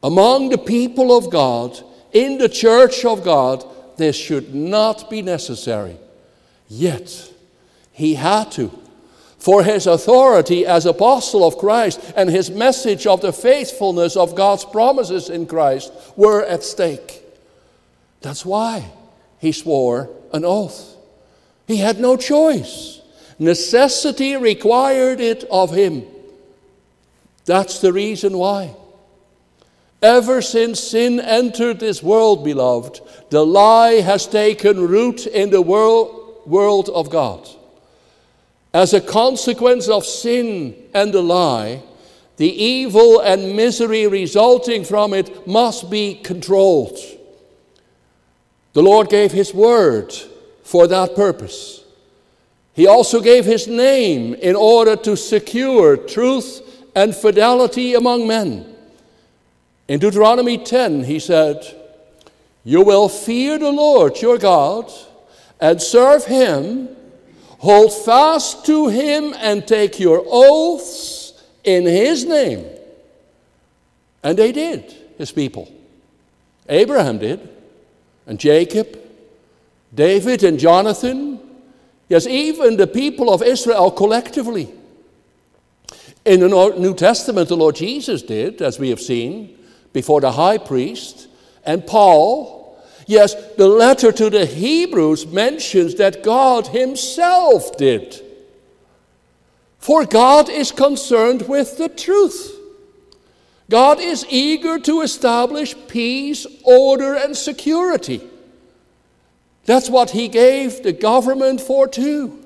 Among 0.00 0.50
the 0.50 0.58
people 0.58 1.16
of 1.16 1.30
God, 1.30 1.76
in 2.12 2.38
the 2.38 2.48
church 2.48 3.04
of 3.04 3.24
God, 3.24 3.64
this 3.96 4.14
should 4.14 4.54
not 4.54 5.10
be 5.10 5.20
necessary. 5.20 5.96
Yet, 6.68 7.32
he 7.90 8.14
had 8.14 8.52
to. 8.52 8.83
For 9.44 9.62
his 9.62 9.86
authority 9.86 10.64
as 10.64 10.86
apostle 10.86 11.46
of 11.46 11.58
Christ 11.58 12.00
and 12.16 12.30
his 12.30 12.50
message 12.50 13.06
of 13.06 13.20
the 13.20 13.30
faithfulness 13.30 14.16
of 14.16 14.34
God's 14.34 14.64
promises 14.64 15.28
in 15.28 15.44
Christ 15.44 15.92
were 16.16 16.42
at 16.42 16.62
stake. 16.62 17.22
That's 18.22 18.46
why 18.46 18.90
he 19.38 19.52
swore 19.52 20.08
an 20.32 20.46
oath. 20.46 20.96
He 21.66 21.76
had 21.76 22.00
no 22.00 22.16
choice. 22.16 23.02
Necessity 23.38 24.34
required 24.34 25.20
it 25.20 25.44
of 25.50 25.72
him. 25.72 26.06
That's 27.44 27.80
the 27.80 27.92
reason 27.92 28.38
why. 28.38 28.74
Ever 30.00 30.40
since 30.40 30.80
sin 30.80 31.20
entered 31.20 31.80
this 31.80 32.02
world, 32.02 32.44
beloved, 32.44 33.02
the 33.28 33.44
lie 33.44 34.00
has 34.00 34.26
taken 34.26 34.88
root 34.88 35.26
in 35.26 35.50
the 35.50 35.60
world 35.60 36.46
world 36.46 36.88
of 36.88 37.10
God. 37.10 37.46
As 38.74 38.92
a 38.92 39.00
consequence 39.00 39.88
of 39.88 40.04
sin 40.04 40.74
and 40.92 41.14
the 41.14 41.22
lie, 41.22 41.80
the 42.38 42.50
evil 42.50 43.20
and 43.20 43.54
misery 43.54 44.08
resulting 44.08 44.84
from 44.84 45.14
it 45.14 45.46
must 45.46 45.88
be 45.88 46.16
controlled. 46.16 46.98
The 48.72 48.82
Lord 48.82 49.08
gave 49.08 49.30
His 49.30 49.54
word 49.54 50.12
for 50.64 50.88
that 50.88 51.14
purpose. 51.14 51.84
He 52.72 52.88
also 52.88 53.20
gave 53.20 53.44
His 53.44 53.68
name 53.68 54.34
in 54.34 54.56
order 54.56 54.96
to 54.96 55.16
secure 55.16 55.96
truth 55.96 56.60
and 56.96 57.14
fidelity 57.14 57.94
among 57.94 58.26
men. 58.26 58.74
In 59.86 60.00
Deuteronomy 60.00 60.58
10, 60.58 61.04
He 61.04 61.20
said, 61.20 61.64
You 62.64 62.80
will 62.82 63.08
fear 63.08 63.56
the 63.56 63.70
Lord 63.70 64.20
your 64.20 64.38
God 64.38 64.90
and 65.60 65.80
serve 65.80 66.24
him, 66.24 66.88
hold 67.64 67.92
fast 67.92 68.66
to 68.66 68.88
him 68.88 69.34
and 69.38 69.66
take 69.66 69.98
your 69.98 70.22
oaths 70.26 71.42
in 71.64 71.84
his 71.84 72.26
name. 72.26 72.66
And 74.22 74.38
they 74.38 74.52
did, 74.52 74.94
his 75.16 75.32
people. 75.32 75.72
Abraham 76.68 77.18
did, 77.18 77.48
and 78.26 78.38
Jacob, 78.38 78.98
David 79.94 80.44
and 80.44 80.58
Jonathan, 80.58 81.40
yes, 82.08 82.26
even 82.26 82.76
the 82.76 82.86
people 82.86 83.32
of 83.32 83.42
Israel 83.42 83.90
collectively. 83.90 84.68
In 86.24 86.40
the 86.40 86.74
New 86.78 86.94
Testament, 86.94 87.48
the 87.48 87.56
Lord 87.56 87.76
Jesus 87.76 88.22
did, 88.22 88.60
as 88.60 88.78
we 88.78 88.90
have 88.90 89.00
seen, 89.00 89.58
before 89.92 90.20
the 90.20 90.32
high 90.32 90.58
priest, 90.58 91.28
and 91.64 91.86
Paul, 91.86 92.53
Yes, 93.06 93.34
the 93.56 93.68
letter 93.68 94.12
to 94.12 94.30
the 94.30 94.46
Hebrews 94.46 95.26
mentions 95.26 95.96
that 95.96 96.22
God 96.22 96.68
Himself 96.68 97.76
did. 97.76 98.20
For 99.78 100.06
God 100.06 100.48
is 100.48 100.72
concerned 100.72 101.42
with 101.48 101.76
the 101.76 101.88
truth. 101.88 102.58
God 103.70 104.00
is 104.00 104.26
eager 104.28 104.78
to 104.78 105.00
establish 105.00 105.74
peace, 105.88 106.46
order, 106.64 107.14
and 107.14 107.36
security. 107.36 108.22
That's 109.64 109.90
what 109.90 110.10
He 110.10 110.28
gave 110.28 110.82
the 110.82 110.92
government 110.92 111.60
for, 111.60 111.88
too. 111.88 112.43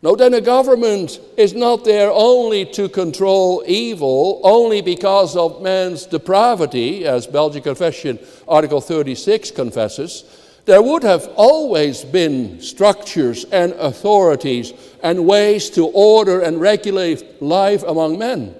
Now, 0.00 0.14
then, 0.14 0.32
a 0.34 0.40
government 0.40 1.18
is 1.36 1.54
not 1.54 1.84
there 1.84 2.12
only 2.12 2.64
to 2.66 2.88
control 2.88 3.64
evil, 3.66 4.40
only 4.44 4.80
because 4.80 5.36
of 5.36 5.60
man's 5.60 6.06
depravity, 6.06 7.04
as 7.04 7.26
Belgic 7.26 7.64
Confession 7.64 8.20
Article 8.46 8.80
36 8.80 9.50
confesses. 9.50 10.22
There 10.66 10.82
would 10.82 11.02
have 11.02 11.28
always 11.34 12.04
been 12.04 12.60
structures 12.60 13.44
and 13.46 13.72
authorities 13.72 14.72
and 15.02 15.26
ways 15.26 15.68
to 15.70 15.86
order 15.86 16.42
and 16.42 16.60
regulate 16.60 17.42
life 17.42 17.82
among 17.82 18.18
men. 18.18 18.54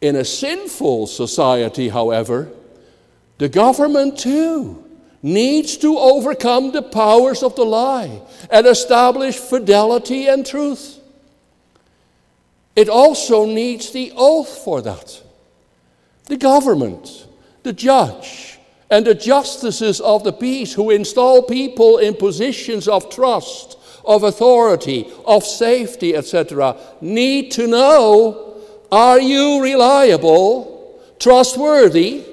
In 0.00 0.16
a 0.16 0.24
sinful 0.24 1.08
society, 1.08 1.88
however, 1.88 2.50
the 3.36 3.48
government 3.48 4.18
too 4.18 4.87
needs 5.22 5.76
to 5.78 5.98
overcome 5.98 6.72
the 6.72 6.82
powers 6.82 7.42
of 7.42 7.56
the 7.56 7.64
lie 7.64 8.22
and 8.50 8.66
establish 8.66 9.36
fidelity 9.36 10.26
and 10.26 10.46
truth. 10.46 11.00
It 12.76 12.88
also 12.88 13.44
needs 13.44 13.90
the 13.90 14.12
oath 14.16 14.62
for 14.64 14.80
that. 14.82 15.22
The 16.26 16.36
government, 16.36 17.26
the 17.64 17.72
judge, 17.72 18.58
and 18.90 19.04
the 19.04 19.14
justices 19.14 20.00
of 20.00 20.24
the 20.24 20.32
peace 20.32 20.74
who 20.74 20.90
install 20.90 21.42
people 21.42 21.98
in 21.98 22.14
positions 22.14 22.86
of 22.86 23.10
trust, 23.10 23.76
of 24.04 24.22
authority, 24.22 25.10
of 25.26 25.44
safety, 25.44 26.14
etc., 26.14 26.76
need 27.00 27.50
to 27.52 27.66
know 27.66 28.44
are 28.90 29.20
you 29.20 29.62
reliable, 29.62 31.02
trustworthy? 31.18 32.24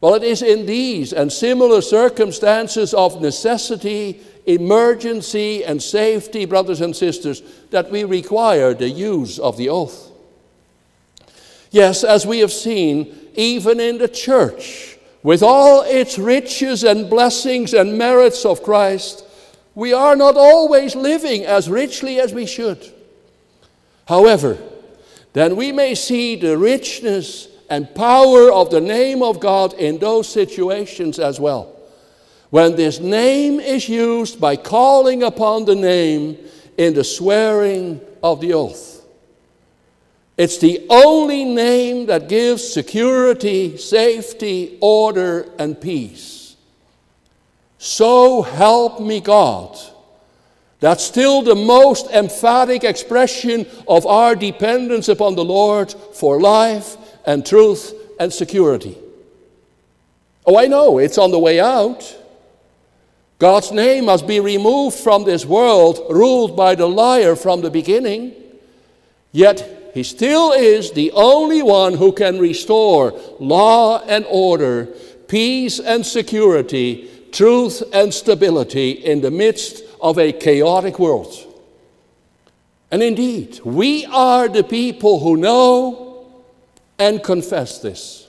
Well, 0.00 0.14
it 0.14 0.22
is 0.22 0.42
in 0.42 0.66
these 0.66 1.12
and 1.12 1.32
similar 1.32 1.80
circumstances 1.80 2.92
of 2.92 3.20
necessity, 3.22 4.20
emergency, 4.44 5.64
and 5.64 5.82
safety, 5.82 6.44
brothers 6.44 6.80
and 6.80 6.94
sisters, 6.94 7.42
that 7.70 7.90
we 7.90 8.04
require 8.04 8.74
the 8.74 8.90
use 8.90 9.38
of 9.38 9.56
the 9.56 9.68
oath. 9.70 10.12
Yes, 11.70 12.04
as 12.04 12.26
we 12.26 12.40
have 12.40 12.52
seen, 12.52 13.30
even 13.34 13.80
in 13.80 13.98
the 13.98 14.08
church, 14.08 14.98
with 15.22 15.42
all 15.42 15.82
its 15.82 16.18
riches 16.18 16.84
and 16.84 17.10
blessings 17.10 17.74
and 17.74 17.98
merits 17.98 18.44
of 18.44 18.62
Christ, 18.62 19.24
we 19.74 19.92
are 19.92 20.14
not 20.14 20.36
always 20.36 20.94
living 20.94 21.44
as 21.44 21.68
richly 21.68 22.20
as 22.20 22.32
we 22.32 22.46
should. 22.46 22.92
However, 24.06 24.56
then 25.32 25.56
we 25.56 25.72
may 25.72 25.94
see 25.94 26.36
the 26.36 26.56
richness 26.56 27.48
and 27.68 27.92
power 27.94 28.52
of 28.52 28.70
the 28.70 28.80
name 28.80 29.22
of 29.22 29.40
God 29.40 29.74
in 29.74 29.98
those 29.98 30.28
situations 30.28 31.18
as 31.18 31.40
well. 31.40 31.72
When 32.50 32.76
this 32.76 33.00
name 33.00 33.60
is 33.60 33.88
used 33.88 34.40
by 34.40 34.56
calling 34.56 35.22
upon 35.22 35.64
the 35.64 35.74
name 35.74 36.38
in 36.76 36.94
the 36.94 37.04
swearing 37.04 38.00
of 38.22 38.40
the 38.40 38.52
oath. 38.52 39.04
It's 40.36 40.58
the 40.58 40.86
only 40.90 41.44
name 41.44 42.06
that 42.06 42.28
gives 42.28 42.62
security, 42.66 43.78
safety, 43.78 44.76
order, 44.80 45.50
and 45.58 45.80
peace. 45.80 46.56
So 47.78 48.42
help 48.42 49.00
me 49.00 49.20
God. 49.20 49.78
That's 50.80 51.02
still 51.02 51.40
the 51.42 51.54
most 51.54 52.10
emphatic 52.10 52.84
expression 52.84 53.66
of 53.88 54.04
our 54.06 54.34
dependence 54.34 55.08
upon 55.08 55.34
the 55.34 55.44
Lord 55.44 55.90
for 55.90 56.40
life 56.40 56.98
and 57.26 57.44
truth 57.44 57.92
and 58.18 58.32
security. 58.32 58.96
Oh, 60.46 60.58
I 60.58 60.66
know, 60.66 60.98
it's 60.98 61.18
on 61.18 61.32
the 61.32 61.38
way 61.38 61.58
out. 61.58 62.16
God's 63.38 63.72
name 63.72 64.06
must 64.06 64.26
be 64.26 64.40
removed 64.40 64.96
from 64.96 65.24
this 65.24 65.44
world 65.44 66.06
ruled 66.08 66.56
by 66.56 66.74
the 66.74 66.86
liar 66.86 67.36
from 67.36 67.60
the 67.60 67.70
beginning. 67.70 68.32
Yet 69.32 69.90
he 69.92 70.02
still 70.02 70.52
is 70.52 70.92
the 70.92 71.10
only 71.12 71.62
one 71.62 71.94
who 71.94 72.12
can 72.12 72.38
restore 72.38 73.12
law 73.38 74.02
and 74.06 74.24
order, 74.30 74.86
peace 75.28 75.80
and 75.80 76.06
security, 76.06 77.10
truth 77.32 77.82
and 77.92 78.14
stability 78.14 78.92
in 78.92 79.20
the 79.20 79.30
midst 79.30 79.82
of 80.00 80.18
a 80.18 80.32
chaotic 80.32 80.98
world. 80.98 81.34
And 82.90 83.02
indeed, 83.02 83.60
we 83.64 84.06
are 84.06 84.48
the 84.48 84.64
people 84.64 85.18
who 85.18 85.36
know 85.36 86.05
and 86.98 87.22
confess 87.22 87.80
this. 87.80 88.28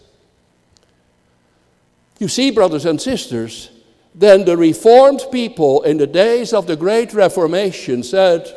You 2.20 2.28
see, 2.28 2.52
brothers 2.52 2.86
and 2.86 3.00
sisters, 3.00 3.70
then 4.16 4.46
the 4.46 4.58
Reformed 4.58 5.22
people 5.32 5.84
in 5.84 5.98
the 5.98 6.08
days 6.08 6.52
of 6.52 6.66
the 6.66 6.76
Great 6.76 7.14
Reformation 7.14 8.02
said, 8.02 8.52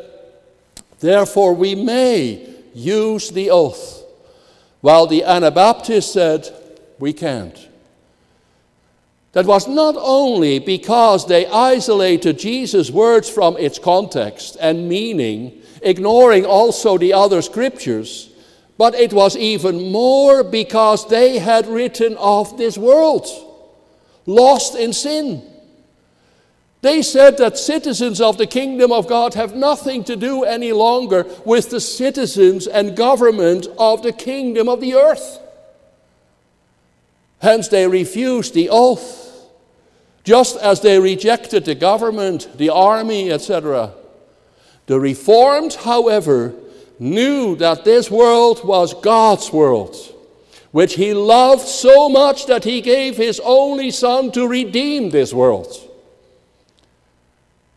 Therefore 0.99 1.53
we 1.53 1.75
may 1.75 2.47
use 2.73 3.29
the 3.29 3.51
oath, 3.51 4.03
while 4.81 5.05
the 5.05 5.23
Anabaptists 5.23 6.13
said, 6.13 6.49
We 6.97 7.13
can't. 7.13 7.69
That 9.33 9.45
was 9.45 9.67
not 9.67 9.95
only 9.97 10.59
because 10.59 11.27
they 11.27 11.45
isolated 11.45 12.39
Jesus' 12.39 12.89
words 12.89 13.29
from 13.29 13.55
its 13.57 13.79
context 13.79 14.57
and 14.59 14.89
meaning, 14.89 15.61
ignoring 15.81 16.45
also 16.45 16.97
the 16.97 17.13
other 17.13 17.41
scriptures, 17.41 18.30
but 18.81 18.95
it 18.95 19.13
was 19.13 19.37
even 19.37 19.91
more 19.91 20.43
because 20.43 21.07
they 21.07 21.37
had 21.37 21.67
written 21.67 22.17
off 22.17 22.57
this 22.57 22.79
world, 22.79 23.27
lost 24.25 24.73
in 24.73 24.91
sin. 24.91 25.43
They 26.81 27.03
said 27.03 27.37
that 27.37 27.59
citizens 27.59 28.19
of 28.19 28.39
the 28.39 28.47
kingdom 28.47 28.91
of 28.91 29.07
God 29.07 29.35
have 29.35 29.55
nothing 29.55 30.03
to 30.05 30.15
do 30.15 30.45
any 30.45 30.71
longer 30.71 31.27
with 31.45 31.69
the 31.69 31.79
citizens 31.79 32.65
and 32.65 32.97
government 32.97 33.67
of 33.77 34.01
the 34.01 34.11
kingdom 34.11 34.67
of 34.67 34.81
the 34.81 34.95
earth. 34.95 35.37
Hence, 37.39 37.67
they 37.67 37.87
refused 37.87 38.55
the 38.55 38.69
oath 38.71 39.47
just 40.23 40.57
as 40.57 40.81
they 40.81 40.99
rejected 40.99 41.65
the 41.65 41.75
government, 41.75 42.49
the 42.57 42.71
army, 42.71 43.31
etc. 43.31 43.93
The 44.87 44.99
Reformed, 44.99 45.75
however, 45.75 46.55
knew 47.01 47.55
that 47.55 47.83
this 47.83 48.11
world 48.11 48.63
was 48.63 48.93
God's 48.93 49.51
world, 49.51 49.95
which 50.69 50.93
He 50.93 51.15
loved 51.15 51.67
so 51.67 52.07
much 52.07 52.45
that 52.45 52.63
He 52.63 52.79
gave 52.79 53.17
His 53.17 53.41
only 53.43 53.89
Son 53.89 54.31
to 54.33 54.47
redeem 54.47 55.09
this 55.09 55.33
world. 55.33 55.75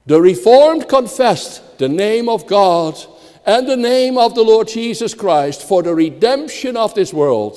The 0.05 0.21
Reformed 0.21 0.91
confessed 0.91 1.79
the 1.79 1.89
name 1.89 2.29
of 2.29 2.47
God 2.47 2.99
and 3.47 3.67
the 3.67 3.79
name 3.79 4.19
of 4.19 4.35
the 4.35 4.43
Lord 4.43 4.69
Jesus 4.69 5.15
Christ 5.15 5.63
for 5.63 5.83
the 5.83 5.95
redemption 5.95 6.77
of 6.77 6.95
this 6.95 7.15
world, 7.15 7.57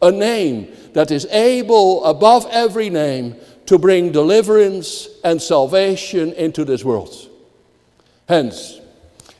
a 0.00 0.12
name 0.12 0.72
that 0.92 1.10
is 1.10 1.26
able 1.26 2.04
above 2.04 2.46
every 2.52 2.90
name 2.90 3.34
to 3.66 3.76
bring 3.76 4.12
deliverance 4.12 5.08
and 5.24 5.42
salvation 5.42 6.32
into 6.34 6.64
this 6.64 6.84
world. 6.84 7.28
Hence, 8.28 8.80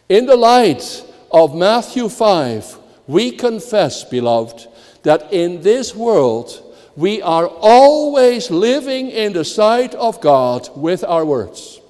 in 0.09 0.27
the 0.27 0.37
light 0.37 1.05
of 1.31 1.55
Matthew 1.55 2.09
5, 2.09 2.79
we 3.07 3.31
confess, 3.31 4.05
beloved, 4.05 4.67
that 5.03 5.33
in 5.33 5.63
this 5.63 5.95
world 5.95 6.65
we 6.97 7.23
are 7.23 7.47
always 7.47 8.51
living 8.51 9.11
in 9.11 9.33
the 9.33 9.45
sight 9.45 9.95
of 9.95 10.21
God 10.21 10.69
with 10.77 11.05
our 11.05 11.25
words. 11.25 11.81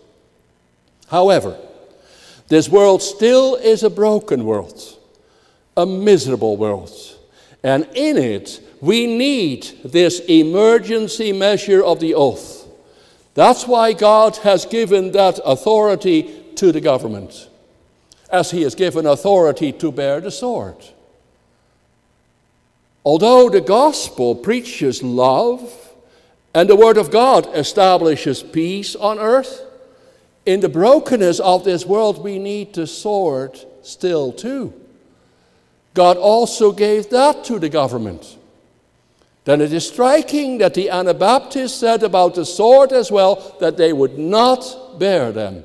However, 1.09 1.57
this 2.48 2.68
world 2.68 3.03
still 3.03 3.57
is 3.57 3.83
a 3.83 3.90
broken 3.90 4.44
world, 4.44 4.81
a 5.77 5.87
miserable 5.87 6.57
world, 6.57 6.90
and 7.62 7.88
in 7.94 8.16
it 8.16 8.61
we 8.81 9.07
need 9.07 9.64
this 9.85 10.20
emergency 10.20 11.33
measure 11.33 11.83
of 11.83 12.01
the 12.01 12.14
oath. 12.14 12.66
That's 13.35 13.66
why 13.66 13.92
God 13.92 14.37
has 14.38 14.66
given 14.66 15.12
that 15.12 15.40
authority 15.44 16.44
to 16.57 16.72
the 16.72 16.81
government, 16.81 17.48
as 18.31 18.51
He 18.51 18.62
has 18.62 18.75
given 18.75 19.07
authority 19.07 19.73
to 19.73 19.93
bear 19.93 20.21
the 20.21 20.31
sword. 20.31 20.77
Although 23.05 23.49
the 23.49 23.61
gospel 23.61 24.35
preaches 24.35 25.03
love 25.03 25.73
and 26.55 26.69
the 26.69 26.77
Word 26.77 26.99
of 26.99 27.11
God 27.11 27.49
establishes 27.55 28.43
peace 28.43 28.95
on 28.97 29.19
earth, 29.19 29.62
in 30.45 30.61
the 30.61 30.69
brokenness 30.69 31.41
of 31.41 31.64
this 31.64 31.85
world, 31.85 32.23
we 32.23 32.38
need 32.38 32.75
the 32.75 32.87
sword 32.87 33.59
still 33.83 34.33
too. 34.33 34.73
God 35.95 36.17
also 36.17 36.73
gave 36.73 37.11
that 37.11 37.45
to 37.45 37.59
the 37.59 37.69
government 37.69 38.38
then 39.49 39.62
it 39.62 39.73
is 39.73 39.88
striking 39.88 40.59
that 40.59 40.75
the 40.75 40.91
Anabaptists 40.91 41.81
said 41.81 42.03
about 42.03 42.35
the 42.35 42.45
sword 42.45 42.93
as 42.93 43.11
well 43.11 43.57
that 43.61 43.79
they 43.79 43.95
would 43.95 44.19
not 44.19 44.99
bear 44.99 45.33
them. 45.33 45.64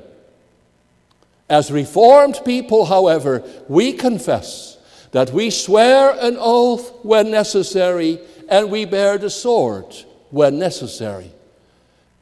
As 1.48 1.70
Reformed 1.70 2.40
people, 2.44 2.86
however, 2.86 3.42
we 3.68 3.92
confess 3.92 4.78
that 5.12 5.30
we 5.30 5.50
swear 5.50 6.16
an 6.20 6.36
oath 6.38 6.92
when 7.04 7.30
necessary 7.30 8.18
and 8.48 8.70
we 8.70 8.84
bear 8.84 9.18
the 9.18 9.30
sword 9.30 9.94
when 10.30 10.58
necessary. 10.58 11.30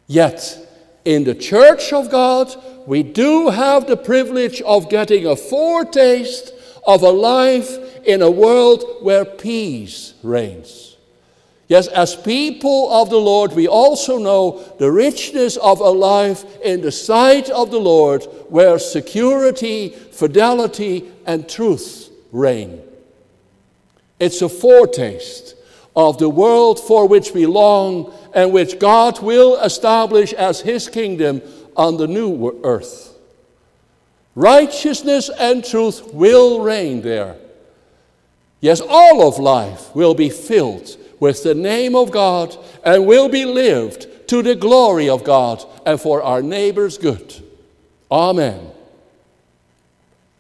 Yet, 0.06 0.58
in 1.04 1.24
the 1.24 1.35
church 1.35 1.92
of 1.92 2.11
God, 2.11 2.54
we 2.87 3.02
do 3.02 3.48
have 3.48 3.87
the 3.87 3.96
privilege 3.96 4.61
of 4.62 4.90
getting 4.90 5.26
a 5.26 5.37
foretaste 5.37 6.52
of 6.87 7.02
a 7.02 7.11
life 7.11 7.70
in 8.04 8.22
a 8.22 8.30
world 8.30 8.85
where 9.02 9.24
peace 9.24 10.14
reigns. 10.22 10.91
Yes, 11.72 11.88
as 11.88 12.14
people 12.14 12.92
of 12.92 13.08
the 13.08 13.16
Lord, 13.16 13.54
we 13.54 13.66
also 13.66 14.18
know 14.18 14.62
the 14.78 14.92
richness 14.92 15.56
of 15.56 15.80
a 15.80 15.88
life 15.88 16.44
in 16.61 16.82
the 16.82 16.92
sight 16.92 17.48
of 17.48 17.70
the 17.70 17.80
Lord 17.80 18.24
where 18.50 18.78
security, 18.78 19.88
fidelity, 19.88 21.11
and 21.24 21.48
truth 21.48 22.11
reign. 22.30 22.82
It's 24.20 24.42
a 24.42 24.50
foretaste 24.50 25.54
of 25.96 26.18
the 26.18 26.28
world 26.28 26.78
for 26.78 27.08
which 27.08 27.32
we 27.32 27.46
long 27.46 28.12
and 28.35 28.52
which 28.52 28.78
God 28.78 29.22
will 29.22 29.58
establish 29.58 30.35
as 30.35 30.61
His 30.61 30.90
kingdom 30.90 31.40
on 31.74 31.96
the 31.96 32.06
new 32.06 32.61
earth. 32.64 33.16
Righteousness 34.35 35.30
and 35.40 35.64
truth 35.64 36.12
will 36.12 36.61
reign 36.61 37.00
there. 37.00 37.37
Yes, 38.61 38.82
all 38.87 39.26
of 39.26 39.38
life 39.38 39.94
will 39.94 40.12
be 40.12 40.28
filled 40.28 40.98
with 41.22 41.44
the 41.44 41.54
name 41.54 41.94
of 41.94 42.11
God 42.11 42.56
and 42.82 43.06
will 43.06 43.28
be 43.28 43.44
lived 43.44 44.08
to 44.26 44.42
the 44.42 44.56
glory 44.56 45.08
of 45.08 45.22
God 45.22 45.64
and 45.87 46.00
for 46.00 46.20
our 46.20 46.42
neighbor's 46.42 46.98
good. 46.98 47.40
Amen. 48.11 48.71